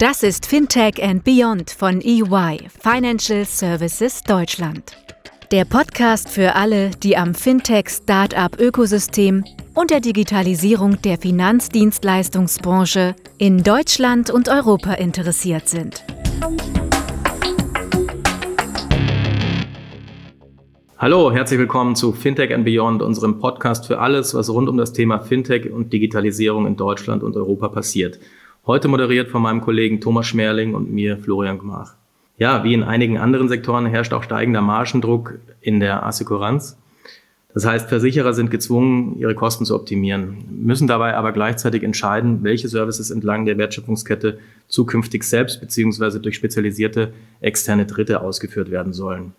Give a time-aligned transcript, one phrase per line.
[0.00, 4.96] Das ist Fintech and Beyond von EY, Financial Services Deutschland.
[5.52, 9.44] Der Podcast für alle, die am Fintech-Startup-Ökosystem
[9.74, 16.02] und der Digitalisierung der Finanzdienstleistungsbranche in Deutschland und Europa interessiert sind.
[20.96, 24.94] Hallo, herzlich willkommen zu Fintech and Beyond, unserem Podcast für alles, was rund um das
[24.94, 28.18] Thema Fintech und Digitalisierung in Deutschland und Europa passiert.
[28.66, 31.94] Heute moderiert von meinem Kollegen Thomas Schmerling und mir Florian Gmach.
[32.36, 36.76] Ja, wie in einigen anderen Sektoren herrscht auch steigender Margendruck in der Assekuranz.
[37.54, 42.68] Das heißt, Versicherer sind gezwungen, ihre Kosten zu optimieren, müssen dabei aber gleichzeitig entscheiden, welche
[42.68, 44.38] Services entlang der Wertschöpfungskette
[44.68, 46.18] zukünftig selbst bzw.
[46.18, 49.32] durch spezialisierte externe Dritte ausgeführt werden sollen.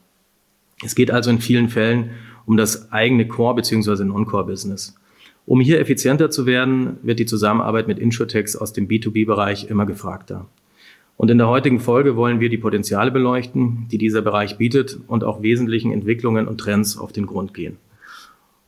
[0.84, 2.10] Es geht also in vielen Fällen
[2.48, 4.04] um das eigene Core- bzw.
[4.04, 4.96] Non-Core-Business.
[5.46, 10.46] Um hier effizienter zu werden, wird die Zusammenarbeit mit Insurtechs aus dem B2B-Bereich immer gefragter.
[11.18, 15.24] Und in der heutigen Folge wollen wir die Potenziale beleuchten, die dieser Bereich bietet und
[15.24, 17.78] auch wesentlichen Entwicklungen und Trends auf den Grund gehen.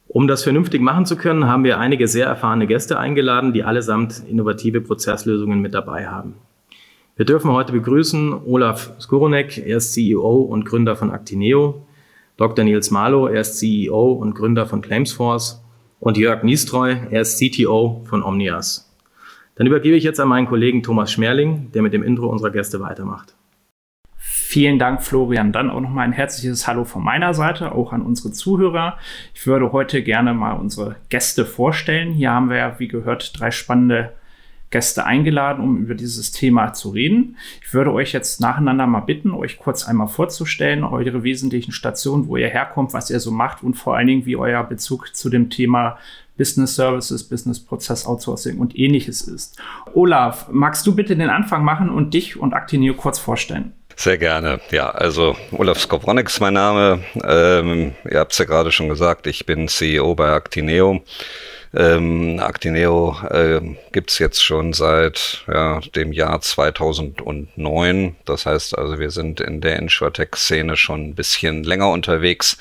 [0.07, 4.21] Um das vernünftig machen zu können, haben wir einige sehr erfahrene Gäste eingeladen, die allesamt
[4.29, 6.35] innovative Prozesslösungen mit dabei haben.
[7.15, 11.87] Wir dürfen heute begrüßen Olaf Skuronek, er ist CEO und Gründer von Actineo,
[12.37, 12.65] Dr.
[12.65, 15.62] Nils Malo, er ist CEO und Gründer von Claimsforce
[16.03, 18.93] und Jörg Niestreu, er ist CTO von Omnias.
[19.55, 22.81] Dann übergebe ich jetzt an meinen Kollegen Thomas Schmerling, der mit dem Intro unserer Gäste
[22.81, 23.35] weitermacht.
[24.17, 25.53] Vielen Dank, Florian.
[25.53, 28.97] Dann auch nochmal ein herzliches Hallo von meiner Seite, auch an unsere Zuhörer.
[29.33, 32.11] Ich würde heute gerne mal unsere Gäste vorstellen.
[32.11, 34.11] Hier haben wir wie gehört, drei spannende
[34.73, 37.37] Gäste eingeladen, um über dieses Thema zu reden.
[37.61, 42.37] Ich würde euch jetzt nacheinander mal bitten, euch kurz einmal vorzustellen, eure wesentlichen Stationen, wo
[42.37, 45.51] ihr herkommt, was ihr so macht und vor allen Dingen, wie euer Bezug zu dem
[45.51, 45.97] Thema
[46.37, 49.61] Business Services, Business Prozess Outsourcing und ähnliches ist.
[49.93, 53.73] Olaf, magst du bitte den Anfang machen und dich und Actineo kurz vorstellen?
[53.95, 54.59] Sehr gerne.
[54.71, 57.03] Ja, also Olaf Skowronek ist mein Name.
[57.23, 61.03] Ähm, ihr habt es ja gerade schon gesagt, ich bin CEO bei Actineo.
[61.75, 63.59] Ähm, Actineo äh,
[63.91, 68.15] gibt jetzt schon seit ja, dem Jahr 2009.
[68.25, 72.57] Das heißt also, wir sind in der Insurtech-Szene schon ein bisschen länger unterwegs,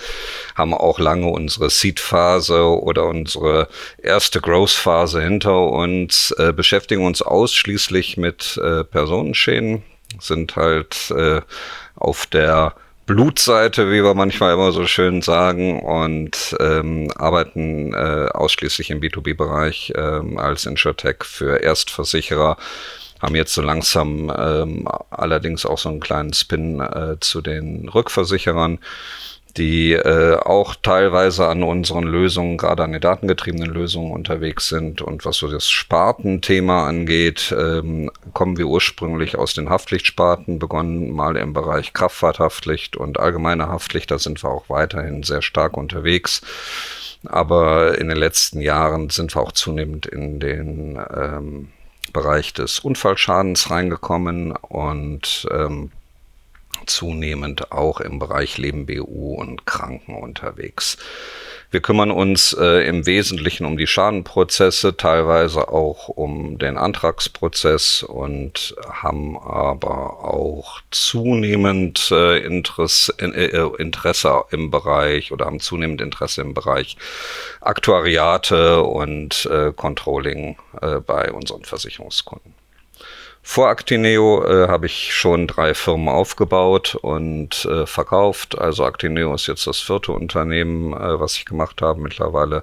[0.55, 3.69] haben auch lange unsere Seed-Phase oder unsere
[4.03, 9.83] erste Growth-Phase hinter uns, äh, beschäftigen uns ausschließlich mit äh, Personenschäden,
[10.21, 11.43] sind halt äh,
[11.97, 12.75] auf der
[13.07, 19.93] Blutseite, wie wir manchmal immer so schön sagen, und ähm, arbeiten äh, ausschließlich im B2B-Bereich
[19.97, 22.57] ähm, als Insurtech für Erstversicherer.
[23.21, 28.79] Haben jetzt so langsam ähm, allerdings auch so einen kleinen Spin äh, zu den Rückversicherern
[29.57, 35.03] die äh, auch teilweise an unseren Lösungen, gerade an den datengetriebenen Lösungen unterwegs sind.
[35.03, 41.37] Und was so das Spartenthema angeht, ähm, kommen wir ursprünglich aus den Haftpflichtsparten, begonnen mal
[41.37, 44.11] im Bereich Kraftfahrthaftpflicht und allgemeine Haftpflicht.
[44.11, 46.41] Da sind wir auch weiterhin sehr stark unterwegs.
[47.27, 51.69] Aber in den letzten Jahren sind wir auch zunehmend in den ähm,
[52.13, 55.93] Bereich des Unfallschadens reingekommen und ähm,
[56.87, 60.99] zunehmend auch im Bereich Leben BU und Kranken unterwegs.
[61.73, 68.77] Wir kümmern uns äh, im Wesentlichen um die Schadenprozesse, teilweise auch um den Antragsprozess und
[68.91, 76.53] haben aber auch zunehmend äh, Interesse, äh, Interesse im Bereich oder haben zunehmend Interesse im
[76.53, 76.99] Bereich
[77.63, 82.62] Aktuariate und äh, Controlling äh, bei unseren Versicherungskunden.
[83.45, 88.57] Vor Actineo äh, habe ich schon drei Firmen aufgebaut und äh, verkauft.
[88.57, 92.63] Also Actineo ist jetzt das vierte Unternehmen, äh, was ich gemacht habe, mittlerweile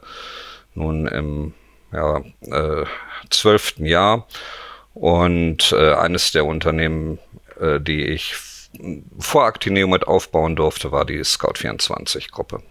[0.76, 1.54] nun im
[1.92, 2.86] ja, äh,
[3.30, 4.26] zwölften Jahr.
[4.94, 7.20] Und äh, eines der Unternehmen,
[7.60, 8.36] äh, die ich
[9.20, 12.64] vor Actineo mit aufbauen durfte, war die Scout24-Gruppe.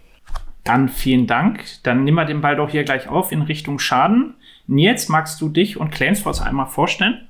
[0.63, 1.63] Dann vielen Dank.
[1.83, 4.35] Dann nehmen wir den Ball doch hier gleich auf in Richtung Schaden.
[4.67, 7.28] Nils, magst du dich und Claimsforce einmal vorstellen?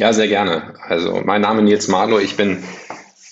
[0.00, 0.76] Ja, sehr gerne.
[0.80, 2.20] Also mein Name ist Nils Marlow.
[2.20, 2.64] Ich bin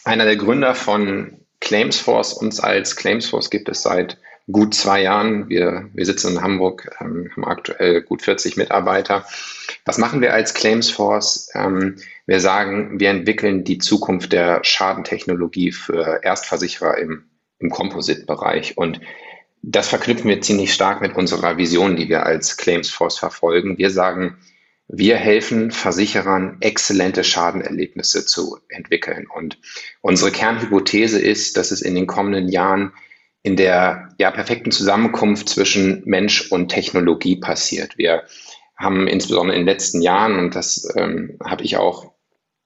[0.05, 2.35] einer der Gründer von Claimsforce.
[2.35, 4.19] Uns als Claimsforce gibt es seit
[4.53, 5.49] gut zwei Jahren.
[5.49, 9.25] Wir, wir sitzen in Hamburg, ähm, haben aktuell gut 40 Mitarbeiter.
[9.87, 11.49] Was machen wir als Claimsforce?
[11.55, 17.31] Ähm, wir sagen, wir entwickeln die Zukunft der Schadentechnologie für Erstversicherer im,
[17.61, 18.76] im Composite-Bereich.
[18.76, 19.00] Und
[19.62, 23.79] das verknüpfen wir ziemlich stark mit unserer Vision, die wir als Claimsforce verfolgen.
[23.79, 24.37] Wir sagen,
[24.88, 29.26] wir helfen Versicherern, exzellente Schadenerlebnisse zu entwickeln.
[29.32, 29.58] Und
[30.00, 32.93] unsere Kernhypothese ist, dass es in den kommenden Jahren
[33.43, 37.99] in der ja, perfekten Zusammenkunft zwischen Mensch und Technologie passiert.
[37.99, 38.25] Wir
[38.76, 42.12] haben insbesondere in den letzten Jahren, und das ähm, habe ich auch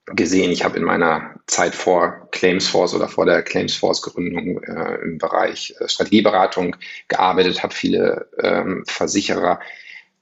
[0.07, 5.75] gesehen, ich habe in meiner Zeit vor Claimsforce oder vor der Claimsforce-Gründung äh, im Bereich
[5.81, 6.77] äh, Strategieberatung
[7.09, 9.61] gearbeitet, habe viele ähm, Versicherer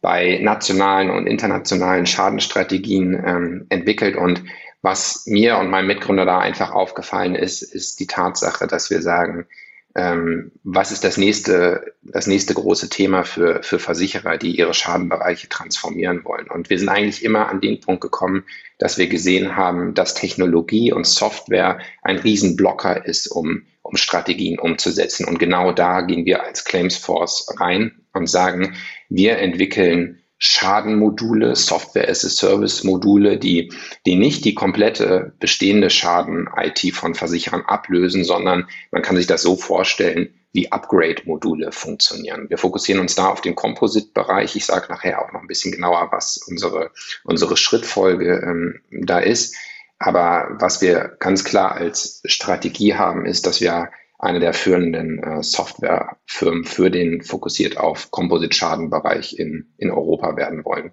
[0.01, 4.43] bei nationalen und internationalen Schadenstrategien ähm, entwickelt und
[4.83, 9.47] was mir und meinem Mitgründer da einfach aufgefallen ist, ist die Tatsache, dass wir sagen,
[9.95, 15.49] ähm, was ist das nächste, das nächste große Thema für, für Versicherer, die ihre Schadenbereiche
[15.49, 16.49] transformieren wollen.
[16.49, 18.45] Und wir sind eigentlich immer an den Punkt gekommen,
[18.79, 25.27] dass wir gesehen haben, dass Technologie und Software ein Riesenblocker ist, um, um Strategien umzusetzen.
[25.27, 28.77] Und genau da gehen wir als Claims Force rein und sagen,
[29.11, 33.71] wir entwickeln Schadenmodule, Software as a Service Module, die,
[34.07, 39.57] die nicht die komplette bestehende Schaden-IT von Versicherern ablösen, sondern man kann sich das so
[39.57, 42.49] vorstellen, wie Upgrade-Module funktionieren.
[42.49, 44.57] Wir fokussieren uns da auf den Composite-Bereich.
[44.57, 46.91] Ich sage nachher auch noch ein bisschen genauer, was unsere,
[47.23, 49.55] unsere Schrittfolge ähm, da ist.
[49.99, 53.91] Aber was wir ganz klar als Strategie haben, ist, dass wir
[54.21, 60.93] eine der führenden äh, Softwarefirmen für den fokussiert auf Composite-Schadenbereich in, in Europa werden wollen.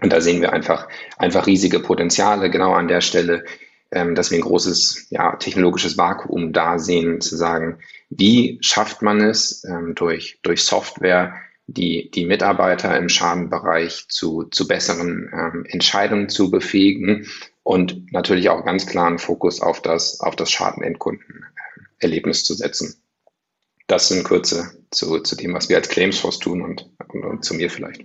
[0.00, 3.44] Und da sehen wir einfach, einfach riesige Potenziale genau an der Stelle,
[3.90, 7.78] ähm, dass wir ein großes ja, technologisches Vakuum da sehen, zu sagen,
[8.10, 11.34] wie schafft man es ähm, durch, durch Software,
[11.66, 17.26] die, die Mitarbeiter im Schadenbereich zu, zu besseren ähm, Entscheidungen zu befähigen
[17.62, 21.46] und natürlich auch ganz klaren Fokus auf das, auf das Schadenendkunden
[22.02, 22.94] Erlebnis zu setzen.
[23.86, 27.54] Das sind Kürze zu, zu dem, was wir als Claimsforce tun und, und, und zu
[27.54, 28.04] mir vielleicht.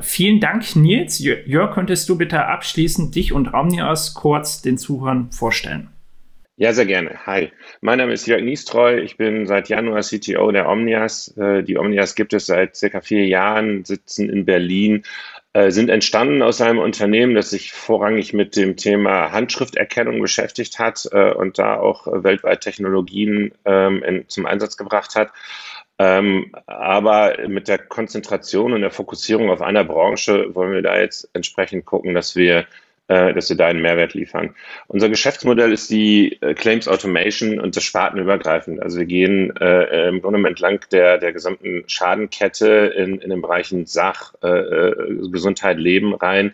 [0.00, 1.18] Vielen Dank, Nils.
[1.18, 5.88] Jörg, könntest du bitte abschließend dich und Omnias kurz den Zuhörern vorstellen?
[6.58, 7.26] Ja, sehr gerne.
[7.26, 7.50] Hi,
[7.82, 8.98] mein Name ist Jörg Niestreu.
[8.98, 11.28] Ich bin seit Januar CTO der Omnias.
[11.36, 15.02] Äh, die Omnias gibt es seit circa vier Jahren, sitzen in Berlin
[15.68, 21.32] sind entstanden aus einem Unternehmen, das sich vorrangig mit dem Thema Handschrifterkennung beschäftigt hat äh,
[21.32, 25.32] und da auch weltweit Technologien ähm, in, zum Einsatz gebracht hat.
[25.98, 31.30] Ähm, aber mit der Konzentration und der Fokussierung auf einer Branche wollen wir da jetzt
[31.32, 32.66] entsprechend gucken, dass wir
[33.08, 34.54] äh, dass wir da einen Mehrwert liefern.
[34.88, 38.82] Unser Geschäftsmodell ist die äh, Claims Automation und das spartenübergreifend.
[38.82, 43.86] Also wir gehen äh, im Grunde entlang der, der gesamten Schadenkette in, in den Bereichen
[43.86, 46.52] Sach, äh, äh, Gesundheit, Leben rein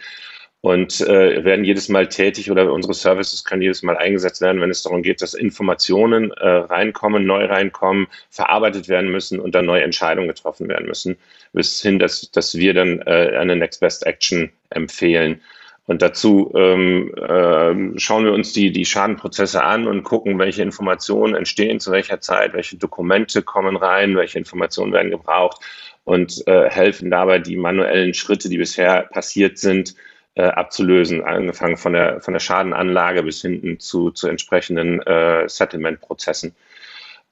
[0.62, 4.70] und äh, werden jedes Mal tätig oder unsere Services können jedes Mal eingesetzt werden, wenn
[4.70, 9.82] es darum geht, dass Informationen äh, reinkommen, neu reinkommen, verarbeitet werden müssen und dann neue
[9.82, 11.16] Entscheidungen getroffen werden müssen,
[11.52, 15.40] bis hin, dass, dass wir dann äh, eine Next Best Action empfehlen.
[15.86, 21.34] Und dazu ähm, äh, schauen wir uns die, die Schadenprozesse an und gucken, welche Informationen
[21.34, 25.60] entstehen zu welcher Zeit, welche Dokumente kommen rein, welche Informationen werden gebraucht
[26.04, 29.96] und äh, helfen dabei, die manuellen Schritte, die bisher passiert sind,
[30.34, 36.54] äh, abzulösen, angefangen von der, von der Schadenanlage bis hinten zu, zu entsprechenden äh, Settlement-Prozessen.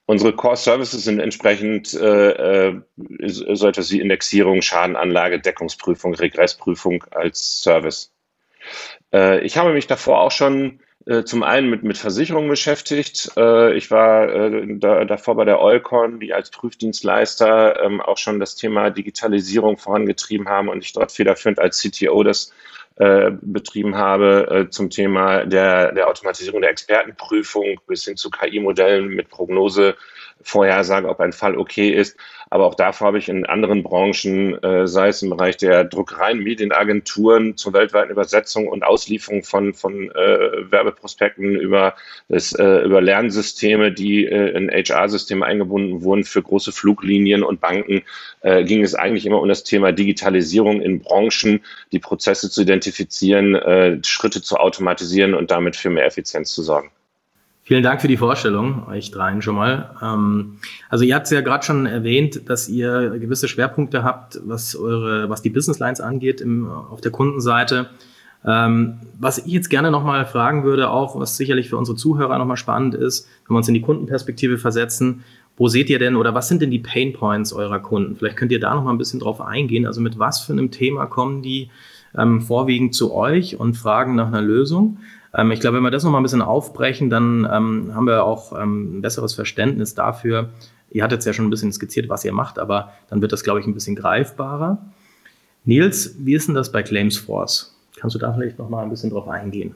[0.05, 2.73] Unsere Core Services sind entsprechend äh,
[3.25, 8.10] so etwas wie Indexierung, Schadenanlage, Deckungsprüfung, Regressprüfung als Service.
[9.13, 13.31] Äh, ich habe mich davor auch schon äh, zum einen mit, mit Versicherungen beschäftigt.
[13.35, 18.39] Äh, ich war äh, da, davor bei der Eulcon, die als Prüfdienstleister ähm, auch schon
[18.39, 22.53] das Thema Digitalisierung vorangetrieben haben und ich dort federführend als CTO das
[22.97, 29.07] äh, betrieben habe äh, zum Thema der, der Automatisierung der Expertenprüfung bis hin zu KI-Modellen
[29.07, 29.95] mit Prognose
[30.43, 32.17] Vorhersage, ob ein Fall okay ist.
[32.51, 36.39] Aber auch davor habe ich in anderen Branchen, äh, sei es im Bereich der Druckereien,
[36.39, 41.95] Medienagenturen zur weltweiten Übersetzung und Auslieferung von, von äh, Werbeprospekten über,
[42.27, 48.01] das, äh, über Lernsysteme, die äh, in HR-Systeme eingebunden wurden für große Fluglinien und Banken,
[48.41, 53.55] äh, ging es eigentlich immer um das Thema Digitalisierung in Branchen, die Prozesse zu identifizieren,
[53.55, 56.91] äh, Schritte zu automatisieren und damit für mehr Effizienz zu sorgen.
[57.71, 59.95] Vielen Dank für die Vorstellung, euch dreien schon mal.
[60.03, 60.57] Ähm,
[60.89, 65.29] also ihr habt es ja gerade schon erwähnt, dass ihr gewisse Schwerpunkte habt, was eure,
[65.29, 67.89] was die Business Lines angeht im, auf der Kundenseite.
[68.45, 72.57] Ähm, was ich jetzt gerne nochmal fragen würde, auch was sicherlich für unsere Zuhörer nochmal
[72.57, 75.23] spannend ist, wenn wir uns in die Kundenperspektive versetzen,
[75.55, 78.17] wo seht ihr denn oder was sind denn die Pain Points eurer Kunden?
[78.17, 79.85] Vielleicht könnt ihr da nochmal ein bisschen drauf eingehen.
[79.85, 81.69] Also mit was für einem Thema kommen die
[82.17, 84.97] ähm, vorwiegend zu euch und fragen nach einer Lösung?
[85.33, 88.59] Ähm, ich glaube, wenn wir das nochmal ein bisschen aufbrechen, dann ähm, haben wir auch
[88.59, 90.49] ähm, ein besseres Verständnis dafür.
[90.89, 93.43] Ihr hattet es ja schon ein bisschen skizziert, was ihr macht, aber dann wird das,
[93.43, 94.77] glaube ich, ein bisschen greifbarer.
[95.63, 97.75] Nils, wie ist denn das bei Claimsforce?
[97.97, 99.75] Kannst du da vielleicht nochmal ein bisschen drauf eingehen?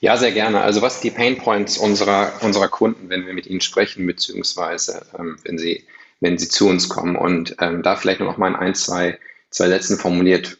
[0.00, 0.60] Ja, sehr gerne.
[0.60, 5.36] Also was die Pain Points unserer, unserer Kunden, wenn wir mit ihnen sprechen, beziehungsweise ähm,
[5.44, 5.84] wenn, sie,
[6.20, 9.18] wenn sie zu uns kommen und ähm, da vielleicht noch mal in ein, zwei,
[9.50, 10.58] zwei Sätzen formuliert,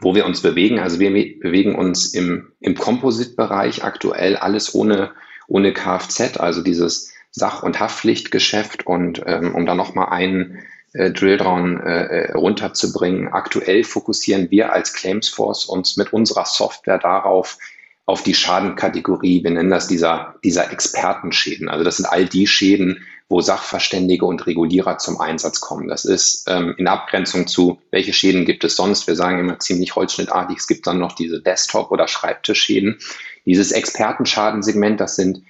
[0.00, 0.78] wo wir uns bewegen.
[0.78, 5.12] Also wir bewegen uns im, im Composite-Bereich aktuell alles ohne,
[5.46, 8.86] ohne Kfz, also dieses Sach- und Haftpflichtgeschäft.
[8.86, 10.58] Und ähm, um da nochmal einen
[10.92, 17.58] äh, Drilldown äh, äh, runterzubringen, aktuell fokussieren wir als Claimsforce uns mit unserer Software darauf,
[18.04, 21.68] auf die Schadenkategorie, wir nennen das dieser, dieser Expertenschäden.
[21.68, 25.88] Also das sind all die Schäden, wo Sachverständige und Regulierer zum Einsatz kommen.
[25.88, 29.06] Das ist ähm, in Abgrenzung zu, welche Schäden gibt es sonst?
[29.06, 32.98] Wir sagen immer ziemlich holzschnittartig, es gibt dann noch diese Desktop- oder Schreibtischschäden.
[33.46, 35.42] Dieses Expertenschadensegment, das sind,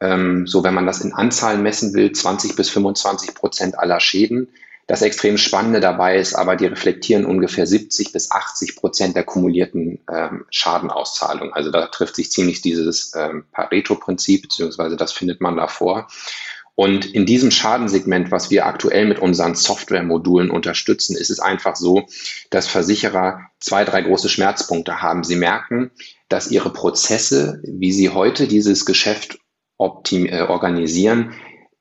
[0.00, 4.48] ähm, so wenn man das in Anzahlen messen will, 20 bis 25 Prozent aller Schäden.
[4.88, 10.00] Das extrem Spannende dabei ist aber, die reflektieren ungefähr 70 bis 80 Prozent der kumulierten
[10.10, 11.52] ähm, Schadenauszahlung.
[11.52, 16.08] Also da trifft sich ziemlich dieses ähm, Pareto-Prinzip, beziehungsweise das findet man davor.
[16.78, 22.06] Und in diesem Schadensegment, was wir aktuell mit unseren Softwaremodulen unterstützen, ist es einfach so,
[22.50, 25.24] dass Versicherer zwei, drei große Schmerzpunkte haben.
[25.24, 25.90] Sie merken,
[26.28, 29.40] dass ihre Prozesse, wie sie heute dieses Geschäft
[29.80, 31.32] äh, organisieren,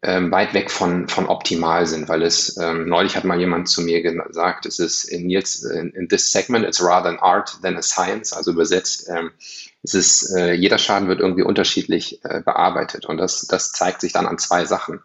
[0.08, 3.82] ähm, weit weg von, von optimal sind, weil es, ähm, neulich hat mal jemand zu
[3.82, 7.76] mir gesagt, es ist in, jetzt, in, in this segment, it's rather an art than
[7.76, 9.32] a science, also übersetzt, ähm,
[9.84, 14.14] es ist, äh, jeder Schaden wird irgendwie unterschiedlich äh, bearbeitet und das, das zeigt sich
[14.14, 15.02] dann an zwei Sachen.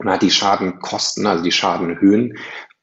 [0.00, 2.36] Man hat die Schadenkosten, also die Schadenhöhen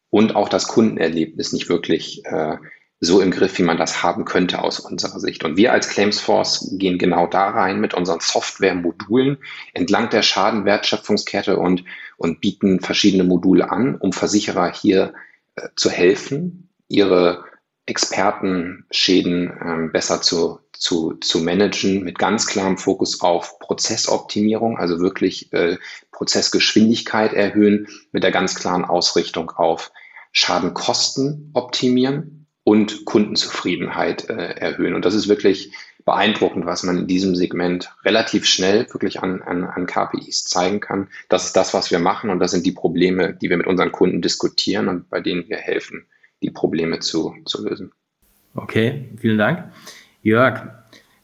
[0.10, 2.56] und auch das Kundenerlebnis nicht wirklich äh,
[3.00, 5.44] so im Griff, wie man das haben könnte aus unserer Sicht.
[5.44, 9.38] Und wir als Claimsforce gehen genau da rein mit unseren Software-Modulen
[9.74, 11.84] entlang der Schadenwertschöpfungskette und,
[12.18, 15.14] und bieten verschiedene Module an, um Versicherer hier
[15.56, 17.46] äh, zu helfen, ihre
[17.86, 25.54] Expertenschäden ähm, besser zu, zu, zu managen, mit ganz klarem Fokus auf Prozessoptimierung, also wirklich
[25.54, 25.78] äh,
[26.12, 29.92] Prozessgeschwindigkeit erhöhen, mit der ganz klaren Ausrichtung auf
[30.32, 34.94] Schadenkosten optimieren und Kundenzufriedenheit äh, erhöhen.
[34.94, 35.72] Und das ist wirklich
[36.04, 41.08] beeindruckend, was man in diesem Segment relativ schnell wirklich an, an, an KPIs zeigen kann.
[41.30, 43.94] Das ist das, was wir machen und das sind die Probleme, die wir mit unseren
[43.94, 46.08] Kunden diskutieren und bei denen wir helfen,
[46.42, 47.94] die Probleme zu, zu lösen.
[48.54, 49.72] Okay, vielen Dank.
[50.22, 50.64] Jörg,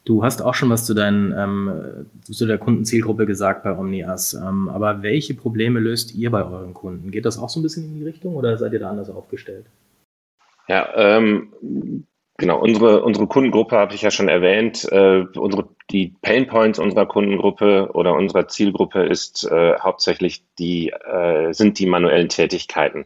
[0.05, 4.33] du hast auch schon was zu, deinen, ähm, zu der Kundenzielgruppe gesagt bei Omnias.
[4.33, 7.11] Ähm, aber welche Probleme löst ihr bei euren Kunden?
[7.11, 9.65] Geht das auch so ein bisschen in die Richtung oder seid ihr da anders aufgestellt?
[10.67, 11.53] Ja, ähm,
[12.37, 12.59] genau.
[12.59, 14.87] Unsere, unsere Kundengruppe habe ich ja schon erwähnt.
[14.91, 21.53] Äh, unsere, die Pain Points unserer Kundengruppe oder unserer Zielgruppe ist äh, hauptsächlich die, äh,
[21.53, 23.05] sind die manuellen Tätigkeiten.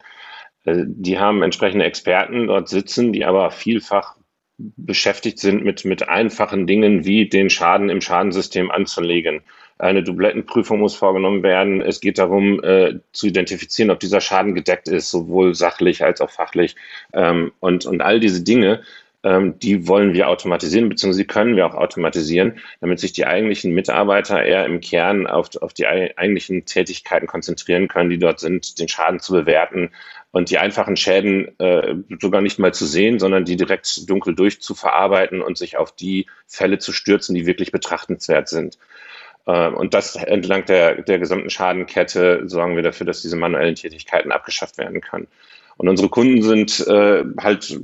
[0.66, 4.16] Äh, die haben entsprechende Experten dort sitzen, die aber vielfach
[4.58, 9.42] beschäftigt sind mit, mit einfachen Dingen wie den Schaden im Schadensystem anzulegen.
[9.80, 11.82] Eine Dublettenprüfung muss vorgenommen werden.
[11.82, 16.32] Es geht darum, äh, zu identifizieren, ob dieser Schaden gedeckt ist, sowohl sachlich als auch
[16.32, 16.76] fachlich.
[17.14, 18.82] Ähm, und, und all diese Dinge,
[19.24, 24.44] ähm, die wollen wir automatisieren, beziehungsweise können wir auch automatisieren, damit sich die eigentlichen Mitarbeiter
[24.44, 29.20] eher im Kern auf, auf die eigentlichen Tätigkeiten konzentrieren können, die dort sind, den Schaden
[29.20, 29.92] zu bewerten,
[30.32, 35.42] und die einfachen Schäden äh, sogar nicht mal zu sehen, sondern die direkt dunkel durchzuverarbeiten
[35.42, 38.78] und sich auf die Fälle zu stürzen, die wirklich betrachtenswert sind.
[39.48, 44.32] Äh, und das entlang der, der gesamten Schadenkette sorgen wir dafür, dass diese manuellen Tätigkeiten
[44.32, 45.28] abgeschafft werden können.
[45.78, 47.80] Und unsere Kunden sind äh, halt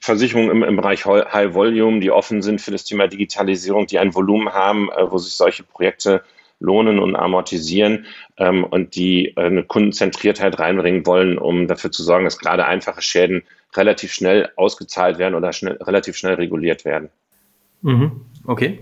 [0.00, 4.14] Versicherungen im, im Bereich High Volume, die offen sind für das Thema Digitalisierung, die ein
[4.14, 6.22] Volumen haben, äh, wo sich solche Projekte
[6.58, 8.06] lohnen und amortisieren
[8.38, 13.02] ähm, und die äh, eine Kundenzentriertheit reinbringen wollen, um dafür zu sorgen, dass gerade einfache
[13.02, 13.42] Schäden
[13.74, 17.10] relativ schnell ausgezahlt werden oder schnell, relativ schnell reguliert werden.
[17.82, 18.22] Mhm.
[18.46, 18.80] Okay.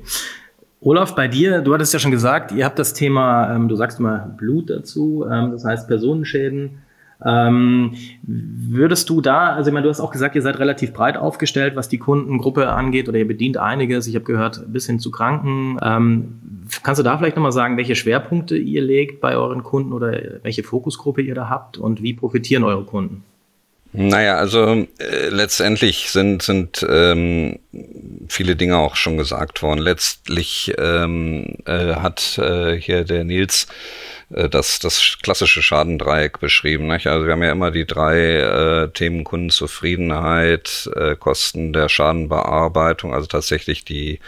[0.84, 4.00] Olaf, bei dir, du hattest ja schon gesagt, ihr habt das Thema, ähm, du sagst
[4.00, 6.82] immer Blut dazu, ähm, das heißt Personenschäden.
[7.24, 11.16] Ähm, würdest du da, also ich meine, du hast auch gesagt, ihr seid relativ breit
[11.16, 14.06] aufgestellt, was die Kundengruppe angeht, oder ihr bedient einiges.
[14.06, 15.78] Ich habe gehört, bis hin zu Kranken.
[15.82, 16.40] Ähm,
[16.82, 20.12] kannst du da vielleicht nochmal sagen, welche Schwerpunkte ihr legt bei euren Kunden oder
[20.42, 23.24] welche Fokusgruppe ihr da habt und wie profitieren eure Kunden?
[23.96, 27.60] Naja, also äh, letztendlich sind, sind ähm,
[28.28, 29.78] viele Dinge auch schon gesagt worden.
[29.78, 33.68] Letztlich ähm, äh, hat äh, hier der Nils
[34.30, 36.88] äh, das, das klassische Schadendreieck beschrieben.
[36.88, 37.06] Nicht?
[37.06, 43.28] Also wir haben ja immer die drei äh, Themen Kundenzufriedenheit, äh, Kosten der Schadenbearbeitung, also
[43.28, 44.18] tatsächlich die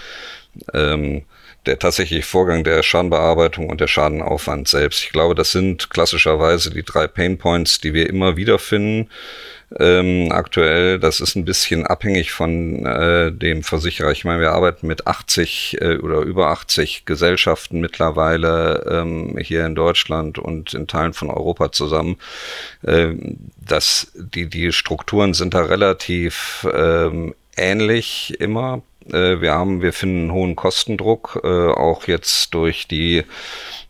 [0.75, 1.25] ähm,
[1.67, 5.03] der tatsächliche Vorgang der Schadenbearbeitung und der Schadenaufwand selbst.
[5.03, 9.11] Ich glaube, das sind klassischerweise die drei Painpoints, die wir immer wieder finden.
[9.79, 14.13] Ähm, aktuell, das ist ein bisschen abhängig von äh, dem Versicherer.
[14.13, 19.75] Ich meine, wir arbeiten mit 80 äh, oder über 80 Gesellschaften mittlerweile ähm, hier in
[19.75, 22.17] Deutschland und in Teilen von Europa zusammen.
[22.87, 28.83] Ähm, das, die, die Strukturen sind da relativ ähm, ähnlich immer.
[29.13, 33.23] Äh, wir haben, wir finden einen hohen Kostendruck, äh, auch jetzt durch die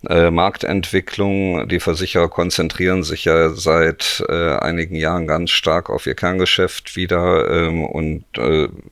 [0.08, 1.68] äh, Marktentwicklung.
[1.68, 7.84] Die Versicherer konzentrieren sich ja seit einigen Jahren ganz stark auf ihr Kerngeschäft wieder ähm,
[7.84, 8.24] und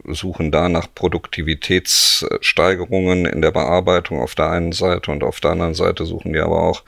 [0.06, 5.74] suchen da nach Produktivitätssteigerungen in der Bearbeitung auf der einen Seite und auf der anderen
[5.74, 6.82] Seite suchen die aber auch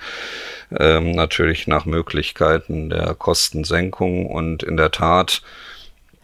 [0.78, 5.43] ähm, natürlich nach Möglichkeiten der Kostensenkung und in der Tat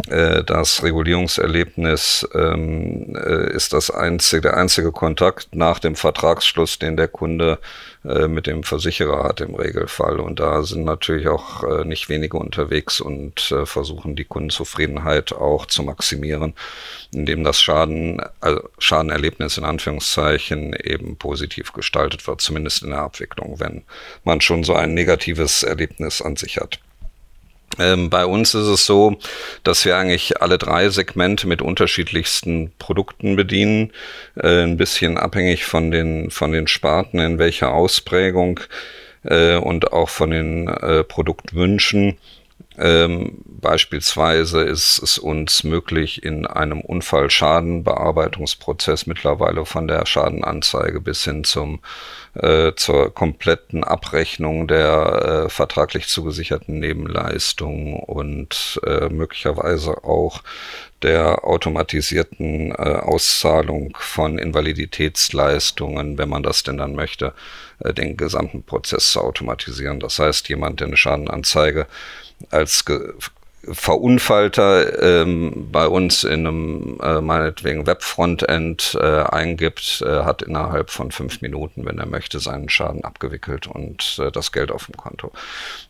[0.09, 7.09] das Regulierungserlebnis ähm, äh, ist das einzige, der einzige Kontakt nach dem Vertragsschluss, den der
[7.09, 7.59] Kunde
[8.05, 10.19] äh, mit dem Versicherer hat im Regelfall.
[10.19, 15.67] Und da sind natürlich auch äh, nicht wenige unterwegs und äh, versuchen die Kundenzufriedenheit auch
[15.67, 16.55] zu maximieren,
[17.13, 23.61] indem das Schaden, also Schadenerlebnis in Anführungszeichen eben positiv gestaltet wird, zumindest in der Abwicklung,
[23.61, 23.85] wenn
[24.25, 26.81] man schon so ein negatives Erlebnis an sich hat.
[27.79, 29.17] Ähm, bei uns ist es so,
[29.65, 33.93] dass wir eigentlich alle drei Segmente mit unterschiedlichsten Produkten bedienen,
[34.37, 38.61] äh, ein bisschen abhängig von den, von den Sparten, in welcher Ausprägung
[39.25, 42.19] äh, und auch von den äh, Produktwünschen.
[42.79, 51.45] Ähm, beispielsweise ist es uns möglich, in einem Unfallschadenbearbeitungsprozess mittlerweile von der Schadenanzeige bis hin
[51.45, 51.81] zum,
[52.35, 60.43] äh, zur kompletten Abrechnung der äh, vertraglich zugesicherten Nebenleistungen und äh, möglicherweise auch
[61.03, 67.35] der automatisierten äh, Auszahlung von Invaliditätsleistungen, wenn man das denn dann möchte,
[67.81, 70.01] äh, den gesamten Prozess zu automatisieren.
[70.01, 71.87] Das heißt, jemand, der eine Schadenanzeige
[72.51, 72.85] als
[73.71, 81.13] Verunfallter ähm, bei uns in einem äh, meinetwegen Webfrontend äh, eingibt, äh, hat innerhalb von
[81.13, 85.31] fünf Minuten, wenn er möchte, seinen Schaden abgewickelt und äh, das Geld auf dem Konto.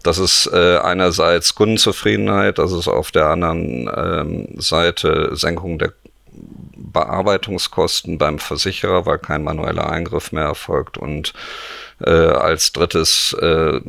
[0.02, 5.94] Das ist äh, einerseits Kundenzufriedenheit, das ist auf der anderen ähm, Seite Senkung der
[6.74, 11.32] Bearbeitungskosten beim Versicherer, weil kein manueller Eingriff mehr erfolgt und
[12.04, 13.80] äh, als drittes äh,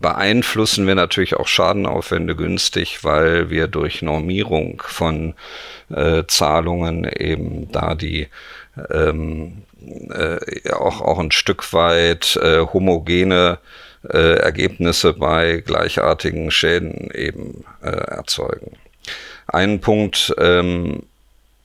[0.00, 5.34] beeinflussen wir natürlich auch Schadenaufwände günstig, weil wir durch Normierung von
[5.94, 8.28] äh, Zahlungen eben da die
[8.90, 9.62] ähm,
[10.10, 13.58] äh, auch, auch ein Stück weit äh, homogene
[14.08, 18.72] äh, Ergebnisse bei gleichartigen Schäden eben äh, erzeugen.
[19.46, 21.02] Einen Punkt ähm,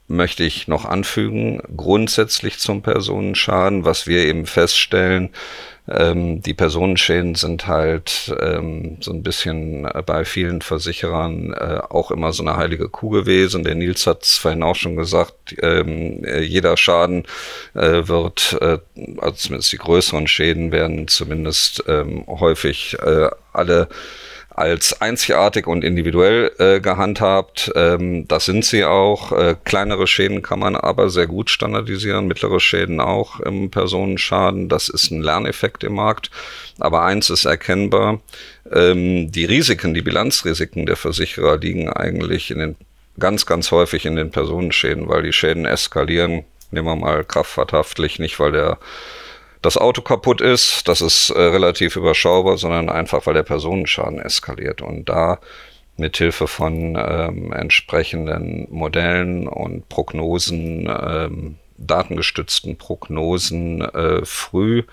[0.07, 5.29] möchte ich noch anfügen, grundsätzlich zum Personenschaden, was wir eben feststellen,
[5.87, 12.09] ähm, die Personenschäden sind halt ähm, so ein bisschen äh, bei vielen Versicherern äh, auch
[12.11, 13.63] immer so eine heilige Kuh gewesen.
[13.63, 17.25] Der Nils hat es vorhin auch schon gesagt, ähm, äh, jeder Schaden
[17.75, 18.79] äh, wird, äh,
[19.19, 23.87] also zumindest die größeren Schäden werden zumindest ähm, häufig äh, alle
[24.55, 27.71] als einzigartig und individuell äh, gehandhabt.
[27.75, 29.33] Ähm, das sind sie auch.
[29.33, 34.69] Äh, kleinere Schäden kann man aber sehr gut standardisieren, mittlere Schäden auch im Personenschaden.
[34.69, 36.31] Das ist ein Lerneffekt im Markt.
[36.79, 38.21] Aber eins ist erkennbar,
[38.71, 42.75] ähm, die Risiken, die Bilanzrisiken der Versicherer liegen eigentlich in den
[43.19, 46.45] ganz, ganz häufig in den Personenschäden, weil die Schäden eskalieren.
[46.71, 48.77] Nehmen wir mal kraftfahrthaftlich, nicht weil der
[49.65, 54.81] das Auto kaputt ist, das ist äh, relativ überschaubar, sondern einfach, weil der Personenschaden eskaliert.
[54.81, 55.39] Und da
[55.97, 64.83] mit Hilfe von ähm, entsprechenden Modellen und Prognosen, ähm, datengestützten Prognosen äh, früh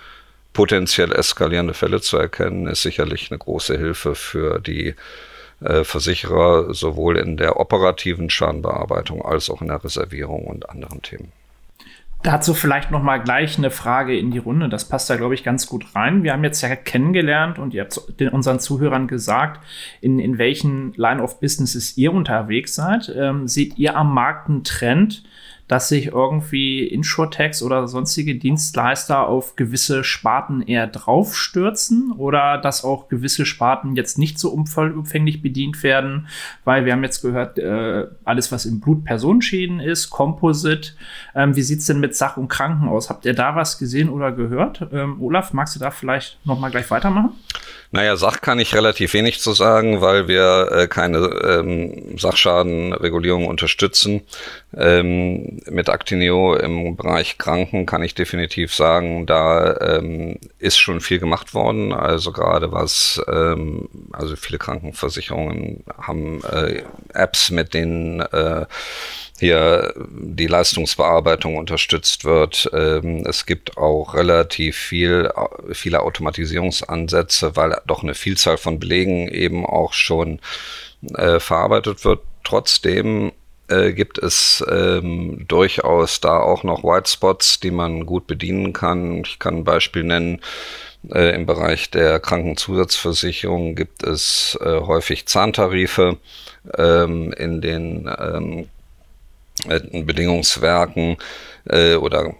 [0.54, 4.94] potenziell eskalierende Fälle zu erkennen, ist sicherlich eine große Hilfe für die
[5.60, 11.32] äh, Versicherer, sowohl in der operativen Schadenbearbeitung als auch in der Reservierung und anderen Themen.
[12.22, 14.68] Dazu vielleicht noch mal gleich eine Frage in die Runde.
[14.68, 16.22] Das passt da, glaube ich, ganz gut rein.
[16.22, 18.00] Wir haben jetzt ja kennengelernt und ihr habt
[18.32, 19.60] unseren Zuhörern gesagt,
[20.00, 23.12] in, in welchen Line of Businesses ihr unterwegs seid.
[23.16, 25.24] Ähm, seht ihr am Markt einen Trend,
[25.72, 33.08] dass sich irgendwie Insurtechs oder sonstige Dienstleister auf gewisse Sparten eher draufstürzen oder dass auch
[33.08, 36.28] gewisse Sparten jetzt nicht so umfänglich bedient werden,
[36.66, 40.92] weil wir haben jetzt gehört, äh, alles, was im Blut Personenschäden ist, Composite.
[41.34, 43.08] Ähm, wie sieht's denn mit Sach- und Kranken aus?
[43.08, 44.86] Habt ihr da was gesehen oder gehört?
[44.92, 47.32] Ähm, Olaf, magst du da vielleicht noch mal gleich weitermachen?
[47.94, 54.22] Naja, Sach kann ich relativ wenig zu sagen, weil wir äh, keine ähm, Sachschadenregulierung unterstützen.
[54.74, 61.18] Ähm, mit Actineo im Bereich Kranken kann ich definitiv sagen, da ähm, ist schon viel
[61.18, 61.92] gemacht worden.
[61.92, 68.64] Also gerade was, ähm, also viele Krankenversicherungen haben äh, Apps, mit denen äh,
[69.42, 72.70] hier die Leistungsbearbeitung unterstützt wird.
[72.72, 75.32] Ähm, es gibt auch relativ viel,
[75.72, 80.38] viele Automatisierungsansätze, weil doch eine Vielzahl von Belegen eben auch schon
[81.16, 82.20] äh, verarbeitet wird.
[82.44, 83.32] Trotzdem
[83.66, 89.22] äh, gibt es ähm, durchaus da auch noch White Spots, die man gut bedienen kann.
[89.24, 90.40] Ich kann ein Beispiel nennen.
[91.12, 96.18] Äh, Im Bereich der Krankenzusatzversicherung gibt es häufig Zahntarife
[96.78, 98.08] ähm, in den
[99.66, 101.16] Bedingungswerken
[101.68, 102.34] äh, oder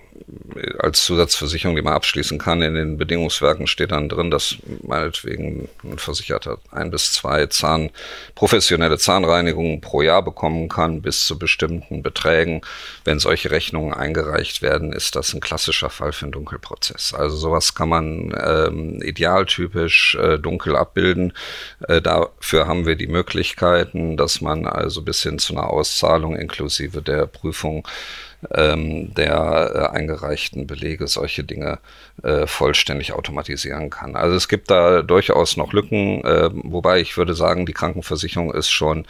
[0.79, 2.63] als Zusatzversicherung, die man abschließen kann.
[2.63, 7.91] In den Bedingungswerken steht dann drin, dass meinetwegen ein Versicherter ein bis zwei Zahn,
[8.35, 12.63] professionelle Zahnreinigungen pro Jahr bekommen kann, bis zu bestimmten Beträgen.
[13.05, 17.15] Wenn solche Rechnungen eingereicht werden, ist das ein klassischer Fall für einen Dunkelprozess.
[17.15, 21.33] Also sowas kann man ähm, idealtypisch äh, dunkel abbilden.
[21.89, 27.03] Äh, dafür haben wir die Möglichkeiten, dass man also bis hin zu einer Auszahlung inklusive
[27.03, 27.87] der Prüfung
[28.55, 31.79] ähm, der äh, eingereichten Belege solche Dinge
[32.23, 34.17] äh, vollständig automatisieren kann.
[34.17, 38.71] Also es gibt da durchaus noch Lücken, äh, wobei ich würde sagen, die Krankenversicherung ist
[38.71, 39.07] schon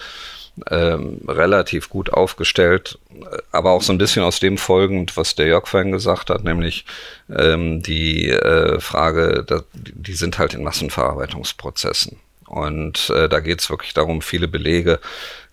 [0.71, 2.99] ähm, relativ gut aufgestellt,
[3.53, 6.85] aber auch so ein bisschen aus dem folgend, was der Jörg vorhin gesagt hat, nämlich
[7.35, 12.19] ähm, die äh, Frage, da, die sind halt in Massenverarbeitungsprozessen.
[12.47, 15.01] Und äh, da geht es wirklich darum, viele Belege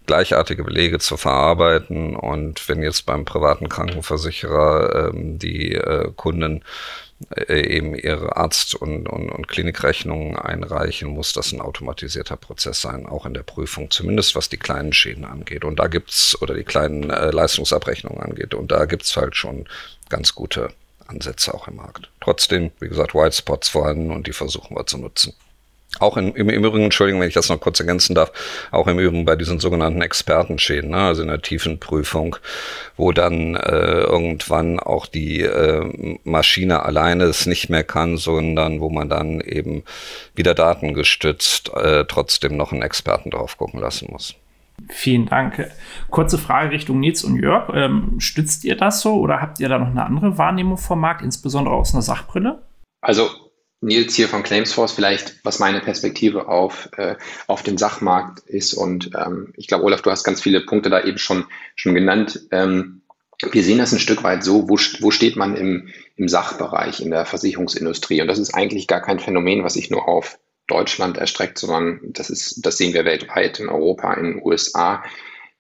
[0.10, 2.15] gleichartige Belege zu verarbeiten.
[2.15, 6.63] Und wenn jetzt beim privaten Krankenversicherer ähm, die äh, Kunden
[7.36, 13.06] äh, eben ihre Arzt- und, und, und Klinikrechnungen einreichen, muss das ein automatisierter Prozess sein,
[13.06, 15.63] auch in der Prüfung, zumindest was die kleinen Schäden angeht.
[15.63, 18.56] Und da gibt's oder die kleinen äh, Leistungsabrechnungen angeht.
[18.56, 19.67] Und da gibt's halt schon
[20.10, 20.69] ganz gute
[21.06, 22.10] Ansätze auch im Markt.
[22.19, 25.36] Trotzdem, wie gesagt, White Spots vorhanden und die versuchen wir zu nutzen.
[25.97, 28.32] Auch in, im, im Übrigen, Entschuldigung, wenn ich das noch kurz ergänzen darf,
[28.69, 32.36] auch im Übrigen bei diesen sogenannten Expertenschäden, ne, also in der Tiefenprüfung,
[32.95, 38.91] wo dann äh, irgendwann auch die äh, Maschine alleine es nicht mehr kann, sondern wo
[38.91, 39.84] man dann eben
[40.36, 44.36] wieder datengestützt äh, trotzdem noch einen Experten drauf gucken lassen muss.
[44.88, 45.69] Vielen Dank.
[46.10, 47.69] Kurze Frage Richtung Nils und Jörg.
[47.73, 51.21] Ähm, stützt ihr das so oder habt ihr da noch eine andere Wahrnehmung vom Markt,
[51.21, 52.60] insbesondere aus einer Sachbrille?
[53.02, 53.30] Also
[53.82, 57.15] Nils hier von Claimsforce vielleicht, was meine Perspektive auf, äh,
[57.48, 58.74] auf den Sachmarkt ist.
[58.74, 62.42] Und ähm, ich glaube, Olaf, du hast ganz viele Punkte da eben schon, schon genannt.
[62.52, 63.02] Ähm,
[63.52, 65.88] wir sehen das ein Stück weit so, wo, wo steht man im,
[66.18, 68.22] im Sachbereich, in der Versicherungsindustrie.
[68.22, 70.38] Und das ist eigentlich gar kein Phänomen, was sich nur auf
[70.68, 75.04] Deutschland erstreckt, sondern das ist, das sehen wir weltweit, in Europa, in den USA.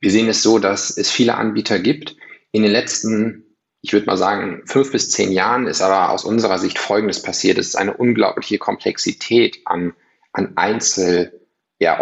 [0.01, 2.17] Wir sehen es so, dass es viele Anbieter gibt.
[2.51, 3.45] In den letzten
[3.81, 7.57] ich würde mal sagen, fünf bis zehn Jahren ist aber aus unserer Sicht Folgendes passiert.
[7.57, 9.93] Es ist eine unglaubliche Komplexität an,
[10.33, 11.39] an Einzel-
[11.79, 11.97] ja,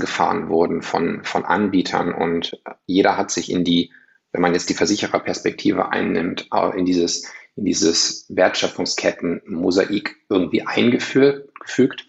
[0.00, 3.92] gefahren worden von, von Anbietern und jeder hat sich in die,
[4.32, 12.06] wenn man jetzt die Versichererperspektive einnimmt, in dieses, in dieses Wertschöpfungsketten-Mosaik irgendwie eingefügt.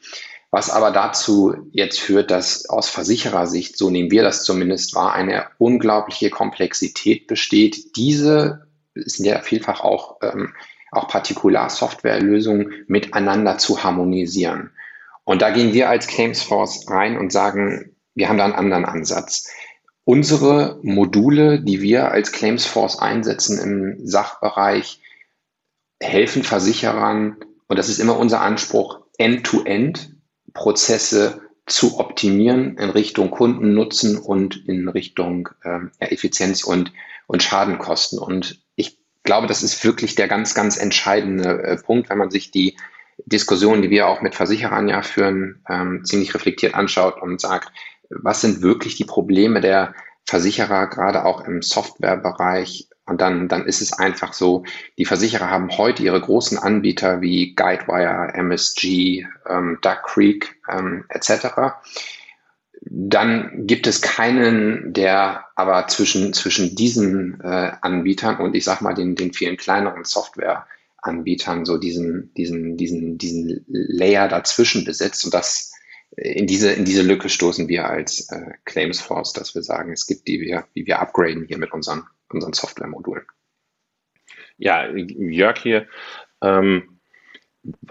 [0.51, 5.45] Was aber dazu jetzt führt, dass aus Versicherersicht, so nehmen wir das zumindest wahr, eine
[5.57, 7.95] unglaubliche Komplexität besteht.
[7.95, 10.53] Diese sind ja vielfach auch, ähm,
[10.91, 14.71] auch Partikularsoftwarelösungen miteinander zu harmonisieren.
[15.23, 19.49] Und da gehen wir als Claimsforce rein und sagen, wir haben da einen anderen Ansatz.
[20.03, 24.99] Unsere Module, die wir als Claimsforce einsetzen im Sachbereich,
[26.01, 27.37] helfen Versicherern,
[27.67, 30.10] und das ist immer unser Anspruch, end-to-end -end
[30.53, 36.91] Prozesse zu optimieren in Richtung Kundennutzen und in Richtung ähm, Effizienz und,
[37.27, 38.19] und Schadenkosten.
[38.19, 42.51] Und ich glaube, das ist wirklich der ganz, ganz entscheidende äh, Punkt, wenn man sich
[42.51, 42.77] die
[43.25, 47.71] Diskussion, die wir auch mit Versicherern ja führen, ähm, ziemlich reflektiert anschaut und sagt,
[48.09, 49.93] was sind wirklich die Probleme der
[50.25, 54.63] Versicherer, gerade auch im Softwarebereich, und dann, dann ist es einfach so,
[54.97, 61.47] die Versicherer haben heute ihre großen Anbieter wie Guidewire, MSG, ähm, Duck Creek ähm, etc.
[62.83, 68.93] Dann gibt es keinen, der aber zwischen, zwischen diesen äh, Anbietern und ich sag mal
[68.93, 75.25] den, den vielen kleineren Softwareanbietern so diesen, diesen, diesen, diesen Layer dazwischen besitzt.
[75.25, 75.73] Und das
[76.15, 80.29] in diese, in diese Lücke stoßen wir als äh, Claimsforce, dass wir sagen, es gibt
[80.29, 80.39] die
[80.73, 83.25] wie wir upgraden hier mit unseren unseren Softwaremodulen.
[84.57, 85.87] Ja, Jörg hier.
[86.41, 86.99] Ähm,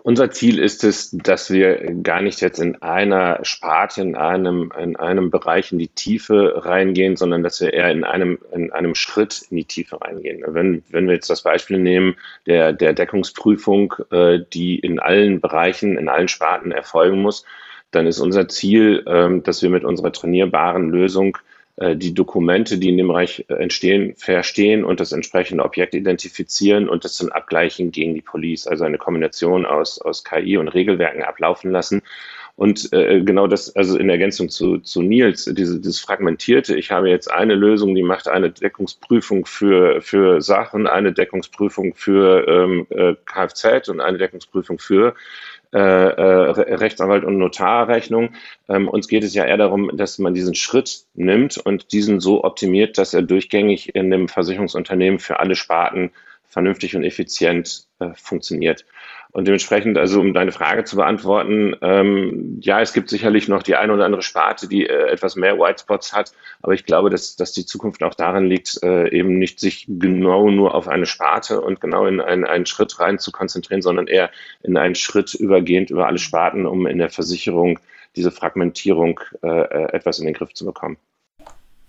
[0.03, 4.97] unser Ziel ist es, dass wir gar nicht jetzt in einer Sparte, in einem, in
[4.97, 9.43] einem Bereich in die Tiefe reingehen, sondern dass wir eher in einem, in einem Schritt
[9.51, 10.43] in die Tiefe reingehen.
[10.49, 15.97] Wenn, wenn wir jetzt das Beispiel nehmen der, der Deckungsprüfung, äh, die in allen Bereichen,
[15.97, 17.45] in allen Sparten erfolgen muss,
[17.93, 21.39] dann ist unser Ziel, äh, dass wir mit unserer trainierbaren Lösung
[21.97, 27.05] die Dokumente, die in dem Bereich äh, entstehen, verstehen und das entsprechende Objekt identifizieren und
[27.05, 28.67] das dann abgleichen gegen die Police.
[28.67, 32.03] Also eine Kombination aus, aus KI und Regelwerken ablaufen lassen
[32.61, 37.09] Und äh, genau das, also in Ergänzung zu, zu Nils, diese, dieses Fragmentierte, ich habe
[37.09, 43.15] jetzt eine Lösung, die macht eine Deckungsprüfung für, für Sachen, eine Deckungsprüfung für ähm, äh,
[43.25, 45.15] Kfz und eine Deckungsprüfung für
[45.73, 48.35] äh, äh, Rechtsanwalt und Notarrechnung.
[48.69, 52.43] Ähm, uns geht es ja eher darum, dass man diesen Schritt nimmt und diesen so
[52.43, 56.11] optimiert, dass er durchgängig in dem Versicherungsunternehmen für alle Sparten
[56.49, 58.85] vernünftig und effizient äh, funktioniert.
[59.33, 63.77] Und dementsprechend, also um deine Frage zu beantworten, ähm, ja, es gibt sicherlich noch die
[63.77, 67.53] eine oder andere Sparte, die äh, etwas mehr Whitespots hat, aber ich glaube, dass, dass
[67.53, 71.81] die Zukunft auch darin liegt, äh, eben nicht sich genau nur auf eine Sparte und
[71.81, 74.31] genau in einen, einen Schritt rein zu konzentrieren, sondern eher
[74.63, 77.79] in einen Schritt übergehend über alle Sparten, um in der Versicherung
[78.17, 80.97] diese Fragmentierung äh, äh etwas in den Griff zu bekommen.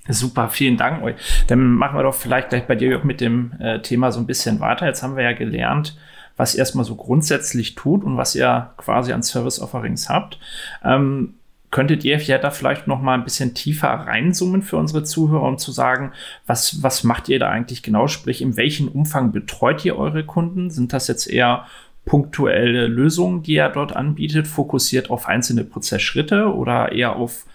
[0.08, 1.16] Super, vielen Dank.
[1.48, 4.60] Dann machen wir doch vielleicht gleich bei dir mit dem äh, Thema so ein bisschen
[4.60, 4.88] weiter.
[4.88, 5.96] Jetzt haben wir ja gelernt,
[6.42, 10.40] was ihr erstmal so grundsätzlich tut und was ihr quasi an Service Offerings habt.
[10.84, 11.36] Ähm,
[11.70, 15.60] könntet ihr ja da vielleicht noch mal ein bisschen tiefer reinzoomen für unsere Zuhörer, um
[15.60, 16.14] zu sagen,
[16.48, 18.08] was, was macht ihr da eigentlich genau?
[18.08, 20.72] Sprich, in welchem Umfang betreut ihr eure Kunden?
[20.72, 21.68] Sind das jetzt eher
[22.06, 27.46] punktuelle Lösungen, die ihr dort anbietet, fokussiert auf einzelne Prozessschritte oder eher auf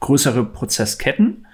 [0.00, 1.46] größere Prozessketten?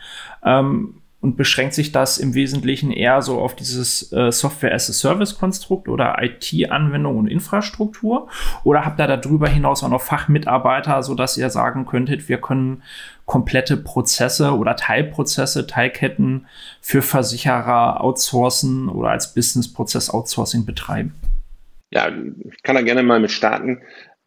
[0.42, 0.96] Ähm,
[1.26, 7.26] und beschränkt sich das im Wesentlichen eher so auf dieses äh, Software-as-a-Service-Konstrukt oder IT-Anwendung und
[7.26, 8.28] Infrastruktur?
[8.62, 12.84] Oder habt ihr darüber hinaus auch noch Fachmitarbeiter, sodass ihr sagen könntet, wir können
[13.24, 16.46] komplette Prozesse oder Teilprozesse, Teilketten
[16.80, 21.12] für Versicherer outsourcen oder als Business-Prozess-Outsourcing betreiben?
[21.90, 23.80] Ja, ich kann da gerne mal mit starten.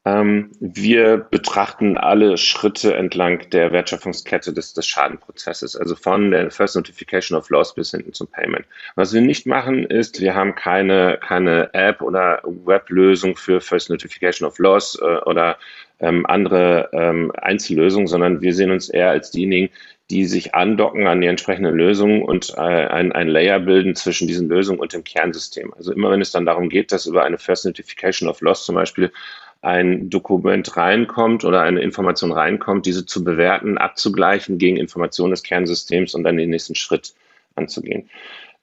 [0.06, 6.78] Ähm, wir betrachten alle Schritte entlang der Wertschöpfungskette des, des Schadenprozesses, also von der First
[6.78, 8.66] Notification of Loss bis hinten zum Payment.
[8.96, 14.48] Was wir nicht machen, ist, wir haben keine, keine App oder Weblösung für First Notification
[14.48, 15.58] of Loss äh, oder
[16.00, 19.70] ähm, andere ähm, Einzellösungen, sondern wir sehen uns eher als diejenigen,
[20.10, 24.50] die sich andocken an die entsprechende Lösung und äh, ein, ein Layer bilden zwischen diesen
[24.50, 25.72] Lösungen und dem Kernsystem.
[25.76, 28.76] Also immer wenn es dann darum geht, dass über eine First Notification of Loss zum
[28.76, 29.12] Beispiel
[29.62, 36.16] ein Dokument reinkommt oder eine Information reinkommt, diese zu bewerten, abzugleichen gegen Informationen des Kernsystems
[36.16, 37.14] und dann den nächsten Schritt
[37.56, 38.10] anzugehen.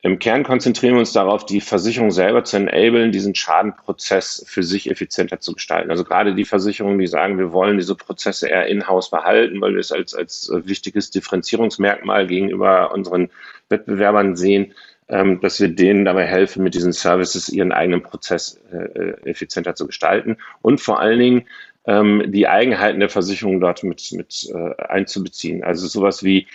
[0.02, 4.88] Im Kern konzentrieren wir uns darauf, die Versicherung selber zu enablen, diesen Schadenprozess für sich
[4.90, 5.90] effizienter zu gestalten.
[5.90, 9.80] Also gerade die Versicherungen, die sagen, wir wollen diese Prozesse eher in-house behalten, weil wir
[9.80, 13.30] es als, als wichtiges Differenzierungsmerkmal gegenüber unseren
[13.68, 14.74] Wettbewerbern sehen,
[15.08, 19.86] ähm, dass wir denen dabei helfen, mit diesen Services ihren eigenen Prozess äh, effizienter zu
[19.86, 21.46] gestalten und vor allen Dingen
[21.86, 25.62] ähm, die Eigenheiten der Versicherung dort mit, mit äh, einzubeziehen.
[25.62, 26.46] Also sowas wie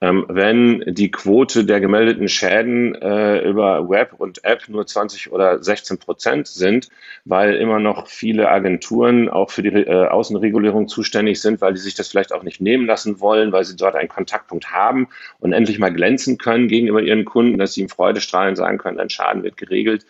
[0.00, 5.60] ähm, wenn die Quote der gemeldeten Schäden äh, über Web und App nur 20 oder
[5.62, 6.88] 16 Prozent sind,
[7.24, 11.96] weil immer noch viele Agenturen auch für die äh, Außenregulierung zuständig sind, weil die sich
[11.96, 15.08] das vielleicht auch nicht nehmen lassen wollen, weil sie dort einen Kontaktpunkt haben
[15.40, 19.10] und endlich mal glänzen können gegenüber ihren Kunden, dass sie ihm Freudestrahlen sagen können, ein
[19.10, 20.06] Schaden wird geregelt.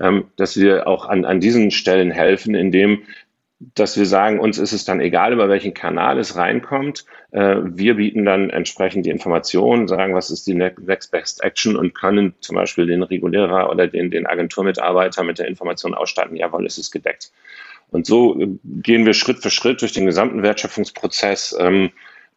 [0.00, 3.02] Ähm, dass wir auch an, an diesen Stellen helfen, indem
[3.60, 7.04] dass wir sagen, uns ist es dann egal, über welchen Kanal es reinkommt.
[7.32, 11.94] Äh, wir bieten dann entsprechend die Informationen, sagen, was ist die Next Best Action und
[11.94, 16.78] können zum Beispiel den Regulierer oder den, den Agenturmitarbeiter mit der Information ausstatten, jawohl, es
[16.78, 17.32] ist gedeckt.
[17.90, 21.90] Und so äh, gehen wir Schritt für Schritt durch den gesamten Wertschöpfungsprozess ähm,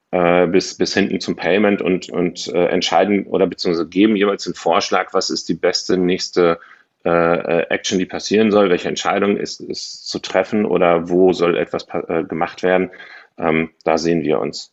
[0.09, 4.55] äh, bis, bis hinten zum Payment und, und äh, entscheiden oder beziehungsweise geben jeweils den
[4.55, 6.59] Vorschlag, was ist die beste nächste
[7.05, 11.57] äh, äh, Action, die passieren soll, welche Entscheidung ist, ist zu treffen oder wo soll
[11.57, 12.91] etwas äh, gemacht werden.
[13.37, 14.71] Ähm, da sehen wir uns.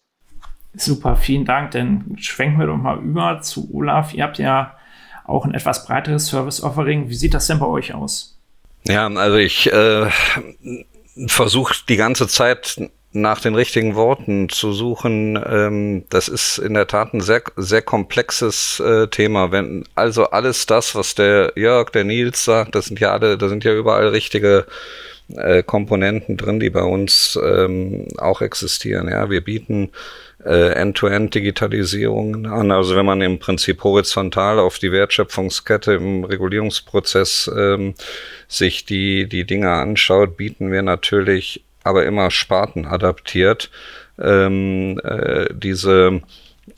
[0.75, 1.71] Super, vielen Dank.
[1.71, 4.13] Dann schwenken wir doch mal über zu Olaf.
[4.13, 4.77] Ihr habt ja
[5.25, 7.09] auch ein etwas breiteres Service-Offering.
[7.09, 8.39] Wie sieht das denn bei euch aus?
[8.87, 10.09] Ja, also ich äh,
[11.27, 12.81] versuche die ganze Zeit
[13.21, 17.83] nach den richtigen Worten zu suchen, ähm, das ist in der Tat ein sehr, sehr
[17.83, 19.53] komplexes äh, Thema.
[19.53, 23.49] Wenn also alles das, was der Jörg, der Nils sagt, das sind ja alle, da
[23.49, 24.67] sind ja überall richtige
[25.37, 29.09] äh, Komponenten drin, die bei uns ähm, auch existieren.
[29.09, 29.91] Ja, wir bieten
[30.45, 32.71] äh, End-to-End-Digitalisierung an.
[32.71, 37.95] Also wenn man im Prinzip horizontal auf die Wertschöpfungskette im Regulierungsprozess ähm,
[38.47, 43.71] sich die, die Dinge anschaut, bieten wir natürlich aber immer spartenadaptiert
[44.19, 46.21] ähm, äh, diese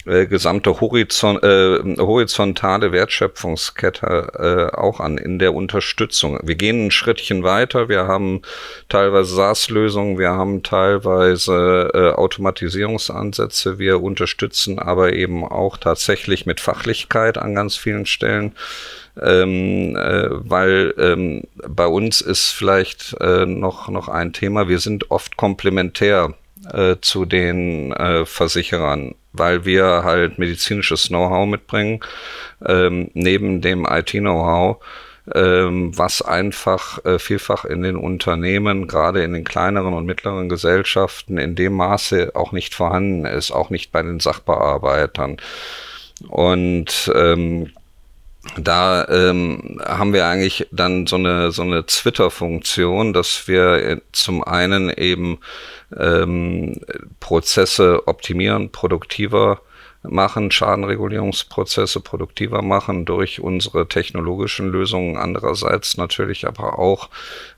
[0.07, 6.39] äh, gesamte Horizon, äh, horizontale Wertschöpfungskette äh, auch an in der Unterstützung.
[6.43, 7.89] Wir gehen ein Schrittchen weiter.
[7.89, 8.43] Wir haben
[8.89, 13.79] teilweise SaaS-Lösungen, wir haben teilweise äh, Automatisierungsansätze.
[13.79, 18.55] Wir unterstützen aber eben auch tatsächlich mit Fachlichkeit an ganz vielen Stellen
[19.21, 25.11] ähm, äh, weil ähm, bei uns ist vielleicht äh, noch, noch ein Thema, wir sind
[25.11, 26.35] oft komplementär
[26.73, 32.01] äh, zu den äh, Versicherern, weil wir halt medizinisches Know-how mitbringen,
[32.67, 34.79] ähm, neben dem IT-Know-how,
[35.35, 41.39] ähm, was einfach äh, vielfach in den Unternehmen, gerade in den kleineren und mittleren Gesellschaften,
[41.39, 45.37] in dem Maße auch nicht vorhanden ist, auch nicht bei den Sachbearbeitern.
[46.29, 47.71] Und ähm,
[48.57, 54.91] da ähm, haben wir eigentlich dann so eine so eine Twitter-Funktion, dass wir zum einen
[54.91, 55.39] eben
[55.97, 56.81] ähm,
[57.21, 59.61] Prozesse optimieren, produktiver
[60.03, 67.11] machen, Schadenregulierungsprozesse produktiver machen durch unsere technologischen Lösungen, andererseits natürlich aber auch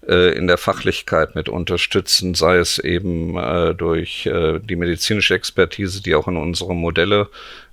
[0.08, 6.02] äh, in der Fachlichkeit mit unterstützen, sei es eben äh, durch äh, die medizinische Expertise,
[6.02, 7.28] die auch in unsere Modelle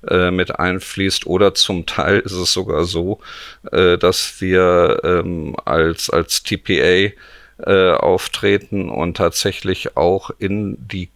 [0.07, 3.19] äh, mit einfließt, oder zum Teil ist es sogar so,
[3.71, 7.11] äh, dass wir ähm, als, als TPA
[7.65, 11.09] äh, auftreten und tatsächlich auch in die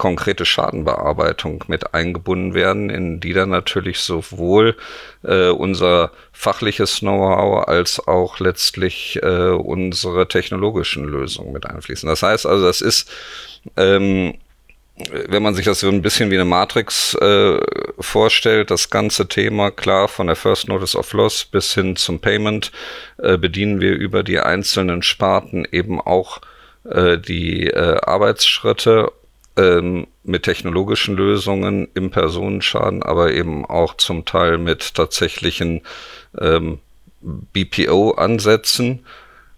[0.00, 4.74] konkrete Schadenbearbeitung mit eingebunden werden, in die dann natürlich sowohl
[5.22, 12.08] äh, unser fachliches Know-how als auch letztlich äh, unsere technologischen Lösungen mit einfließen.
[12.08, 13.10] Das heißt also, das ist
[13.76, 14.38] ähm,
[15.28, 17.58] wenn man sich das so ein bisschen wie eine Matrix äh,
[17.98, 22.72] vorstellt, das ganze Thema klar von der First Notice of Loss bis hin zum Payment
[23.18, 26.40] äh, bedienen wir über die einzelnen Sparten eben auch
[26.84, 29.12] äh, die äh, Arbeitsschritte
[29.60, 35.82] ähm, mit technologischen Lösungen im Personenschaden, aber eben auch zum Teil mit tatsächlichen
[36.38, 36.78] ähm,
[37.20, 39.04] BPO-Ansätzen.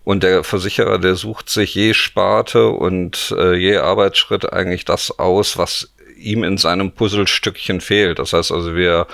[0.05, 5.57] Und der Versicherer, der sucht sich je Sparte und äh, je Arbeitsschritt eigentlich das aus,
[5.57, 8.19] was ihm in seinem Puzzlestückchen fehlt.
[8.19, 9.07] Das heißt also, wir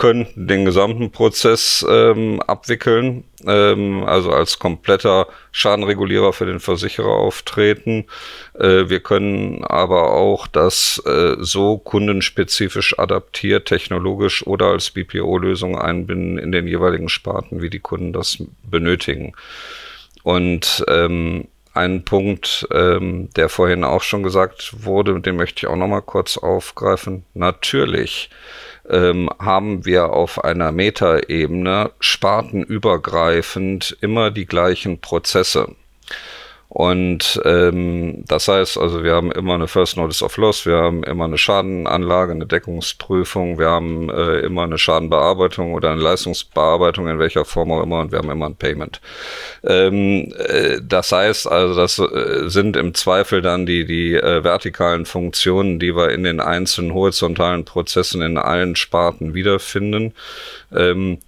[0.00, 8.06] können den gesamten Prozess ähm, abwickeln, ähm, also als kompletter Schadenregulierer für den Versicherer auftreten.
[8.58, 16.38] Äh, wir können aber auch das äh, so kundenspezifisch adaptiert, technologisch oder als BPO-Lösung einbinden
[16.38, 19.34] in den jeweiligen Sparten, wie die Kunden das benötigen.
[20.22, 25.76] Und ähm, ein Punkt, ähm, der vorhin auch schon gesagt wurde, den möchte ich auch
[25.76, 27.26] noch mal kurz aufgreifen.
[27.34, 28.30] Natürlich
[28.90, 35.74] ähm, haben wir auf einer Metaebene spartenübergreifend immer die gleichen Prozesse.
[36.72, 41.02] Und ähm, das heißt also, wir haben immer eine First Notice of Loss, wir haben
[41.02, 47.18] immer eine Schadenanlage, eine Deckungsprüfung, wir haben äh, immer eine Schadenbearbeitung oder eine Leistungsbearbeitung, in
[47.18, 49.00] welcher Form auch immer, und wir haben immer ein Payment.
[49.64, 55.06] Ähm, äh, das heißt also, das äh, sind im Zweifel dann die, die äh, vertikalen
[55.06, 60.14] Funktionen, die wir in den einzelnen horizontalen Prozessen in allen Sparten wiederfinden.
[60.72, 61.18] Ähm,